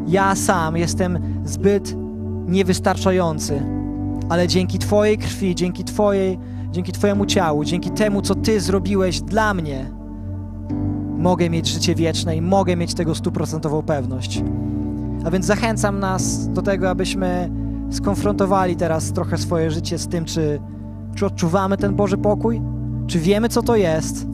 Ja 0.07 0.35
sam 0.35 0.77
jestem 0.77 1.19
zbyt 1.45 1.95
niewystarczający, 2.47 3.63
ale 4.29 4.49
dzięki 4.49 4.79
Twojej 4.79 5.19
krwi, 5.19 5.55
dzięki 5.55 5.85
Twojej, 5.85 6.39
dzięki 6.71 6.93
Twojemu 6.93 7.27
ciału, 7.27 7.65
dzięki 7.65 7.91
temu, 7.91 8.23
co 8.23 8.35
Ty 8.35 8.61
zrobiłeś 8.61 9.21
dla 9.21 9.55
mnie, 9.55 9.91
mogę 11.27 11.51
mieć 11.51 11.69
życie 11.69 11.95
wieczne 11.95 12.37
i 12.37 12.43
mogę 12.43 12.77
mieć 12.77 12.95
tego 12.95 13.15
stuprocentową 13.15 13.83
pewność. 13.83 14.43
A 15.25 15.31
więc 15.31 15.47
zachęcam 15.47 16.01
nas 16.01 16.49
do 16.49 16.63
tego, 16.63 16.91
abyśmy 16.91 17.51
skonfrontowali 17.91 18.77
teraz 18.77 19.13
trochę 19.13 19.39
swoje 19.39 19.71
życie 19.71 19.99
z 19.99 20.09
tym, 20.09 20.25
czy, 20.25 20.61
czy 21.15 21.27
odczuwamy 21.27 21.77
ten 21.77 21.95
Boży 21.95 22.19
pokój, 22.19 22.61
czy 23.07 23.19
wiemy, 23.19 23.49
co 23.49 23.63
to 23.63 23.77
jest. 23.77 24.27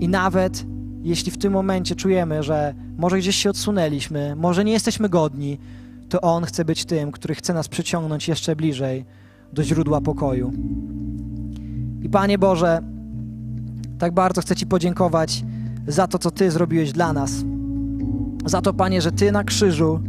I 0.00 0.08
nawet 0.08 0.66
jeśli 1.02 1.32
w 1.32 1.38
tym 1.38 1.52
momencie 1.52 1.94
czujemy, 1.94 2.42
że 2.42 2.74
może 2.98 3.18
gdzieś 3.18 3.36
się 3.36 3.50
odsunęliśmy, 3.50 4.36
może 4.36 4.64
nie 4.64 4.72
jesteśmy 4.72 5.08
godni, 5.08 5.58
to 6.08 6.20
On 6.20 6.44
chce 6.44 6.64
być 6.64 6.84
tym, 6.84 7.12
który 7.12 7.34
chce 7.34 7.54
nas 7.54 7.68
przyciągnąć 7.68 8.28
jeszcze 8.28 8.56
bliżej 8.56 9.04
do 9.52 9.64
źródła 9.64 10.00
pokoju. 10.00 10.52
I 12.02 12.08
Panie 12.08 12.38
Boże, 12.38 12.95
tak 13.98 14.14
bardzo 14.14 14.40
chcę 14.40 14.56
Ci 14.56 14.66
podziękować 14.66 15.44
za 15.86 16.06
to, 16.06 16.18
co 16.18 16.30
Ty 16.30 16.50
zrobiłeś 16.50 16.92
dla 16.92 17.12
nas. 17.12 17.32
Za 18.46 18.62
to, 18.62 18.74
Panie, 18.74 19.02
że 19.02 19.12
Ty 19.12 19.32
na 19.32 19.44
krzyżu 19.44 20.00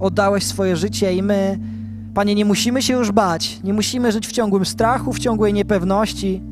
oddałeś 0.00 0.44
swoje 0.44 0.76
życie 0.76 1.14
i 1.14 1.22
my, 1.22 1.58
Panie, 2.14 2.34
nie 2.34 2.44
musimy 2.44 2.82
się 2.82 2.94
już 2.94 3.12
bać, 3.12 3.60
nie 3.64 3.74
musimy 3.74 4.12
żyć 4.12 4.26
w 4.26 4.32
ciągłym 4.32 4.64
strachu, 4.64 5.12
w 5.12 5.18
ciągłej 5.18 5.52
niepewności, 5.52 6.42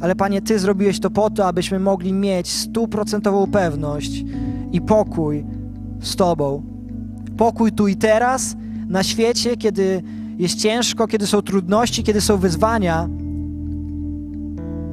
ale 0.00 0.14
Panie, 0.14 0.42
Ty 0.42 0.58
zrobiłeś 0.58 1.00
to 1.00 1.10
po 1.10 1.30
to, 1.30 1.46
abyśmy 1.46 1.78
mogli 1.78 2.12
mieć 2.12 2.48
stuprocentową 2.50 3.46
pewność 3.46 4.24
i 4.72 4.80
pokój 4.80 5.44
z 6.00 6.16
Tobą. 6.16 6.62
Pokój 7.36 7.72
tu 7.72 7.88
i 7.88 7.96
teraz, 7.96 8.56
na 8.88 9.02
świecie, 9.02 9.56
kiedy 9.56 10.02
jest 10.38 10.60
ciężko, 10.60 11.06
kiedy 11.06 11.26
są 11.26 11.42
trudności, 11.42 12.02
kiedy 12.02 12.20
są 12.20 12.36
wyzwania. 12.36 13.08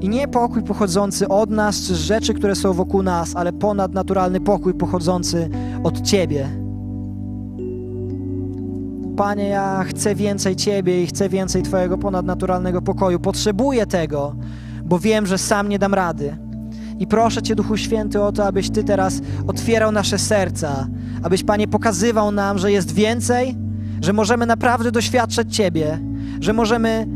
I 0.01 0.09
nie 0.09 0.27
pokój 0.27 0.63
pochodzący 0.63 1.27
od 1.27 1.49
nas 1.49 1.87
czy 1.87 1.95
z 1.95 1.97
rzeczy, 1.97 2.33
które 2.33 2.55
są 2.55 2.73
wokół 2.73 3.03
nas, 3.03 3.35
ale 3.35 3.53
ponadnaturalny 3.53 4.41
pokój 4.41 4.73
pochodzący 4.73 5.49
od 5.83 6.01
Ciebie. 6.01 6.49
Panie, 9.17 9.47
ja 9.47 9.83
chcę 9.83 10.15
więcej 10.15 10.55
Ciebie 10.55 11.03
i 11.03 11.07
chcę 11.07 11.29
więcej 11.29 11.63
Twojego 11.63 11.97
ponadnaturalnego 11.97 12.81
pokoju. 12.81 13.19
Potrzebuję 13.19 13.85
tego, 13.85 14.35
bo 14.85 14.99
wiem, 14.99 15.25
że 15.25 15.37
sam 15.37 15.69
nie 15.69 15.79
dam 15.79 15.93
rady. 15.93 16.37
I 16.99 17.07
proszę 17.07 17.41
Cię, 17.41 17.55
Duchu 17.55 17.77
Święty, 17.77 18.21
o 18.21 18.31
to, 18.31 18.45
abyś 18.45 18.69
Ty 18.69 18.83
teraz 18.83 19.21
otwierał 19.47 19.91
nasze 19.91 20.17
serca, 20.17 20.87
abyś, 21.23 21.43
Panie, 21.43 21.67
pokazywał 21.67 22.31
nam, 22.31 22.57
że 22.57 22.71
jest 22.71 22.93
więcej, 22.93 23.55
że 24.01 24.13
możemy 24.13 24.45
naprawdę 24.45 24.91
doświadczać 24.91 25.55
Ciebie, 25.55 25.99
że 26.39 26.53
możemy 26.53 27.07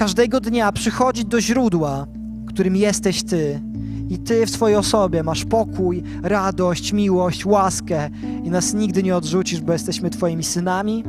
każdego 0.00 0.40
dnia 0.40 0.72
przychodzić 0.72 1.24
do 1.24 1.40
źródła, 1.40 2.06
którym 2.46 2.76
jesteś 2.76 3.22
Ty. 3.22 3.60
I 4.08 4.18
Ty 4.18 4.46
w 4.46 4.50
swojej 4.50 4.76
osobie 4.76 5.22
masz 5.22 5.44
pokój, 5.44 6.02
radość, 6.22 6.92
miłość, 6.92 7.46
łaskę 7.46 8.10
i 8.44 8.50
nas 8.50 8.74
nigdy 8.74 9.02
nie 9.02 9.16
odrzucisz, 9.16 9.60
bo 9.60 9.72
jesteśmy 9.72 10.10
Twoimi 10.10 10.44
synami 10.44 11.04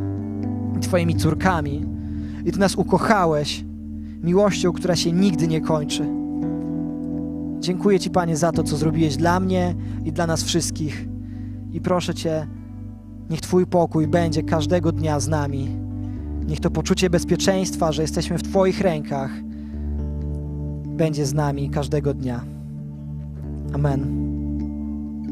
i 0.78 0.80
Twoimi 0.80 1.16
córkami. 1.16 1.86
I 2.46 2.52
Ty 2.52 2.60
nas 2.60 2.76
ukochałeś 2.76 3.66
miłością, 4.24 4.72
która 4.72 4.96
się 4.96 5.12
nigdy 5.12 5.48
nie 5.48 5.62
kończy. 5.62 6.06
Dziękuję 7.60 8.00
Ci, 8.00 8.10
Panie, 8.10 8.38
za 8.38 8.52
to, 8.52 8.64
co 8.64 8.78
zrobiłeś 8.78 9.18
dla 9.18 9.40
mnie 9.40 9.76
i 10.06 10.12
dla 10.12 10.28
nas 10.28 10.44
wszystkich. 10.44 11.08
I 11.74 11.82
proszę 11.82 12.14
Cię, 12.14 12.48
niech 13.30 13.42
Twój 13.42 13.66
pokój 13.66 14.08
będzie 14.08 14.44
każdego 14.44 14.92
dnia 14.92 15.20
z 15.20 15.28
nami. 15.28 15.91
Niech 16.48 16.60
to 16.60 16.72
poczucie 16.72 17.10
bezpieczeństwa, 17.10 17.92
że 17.92 18.02
jesteśmy 18.02 18.38
w 18.38 18.44
Twoich 18.44 18.82
rękach, 18.82 19.32
będzie 20.88 21.26
z 21.26 21.34
nami 21.34 21.70
każdego 21.70 22.14
dnia. 22.14 22.42
Amen. 23.74 24.31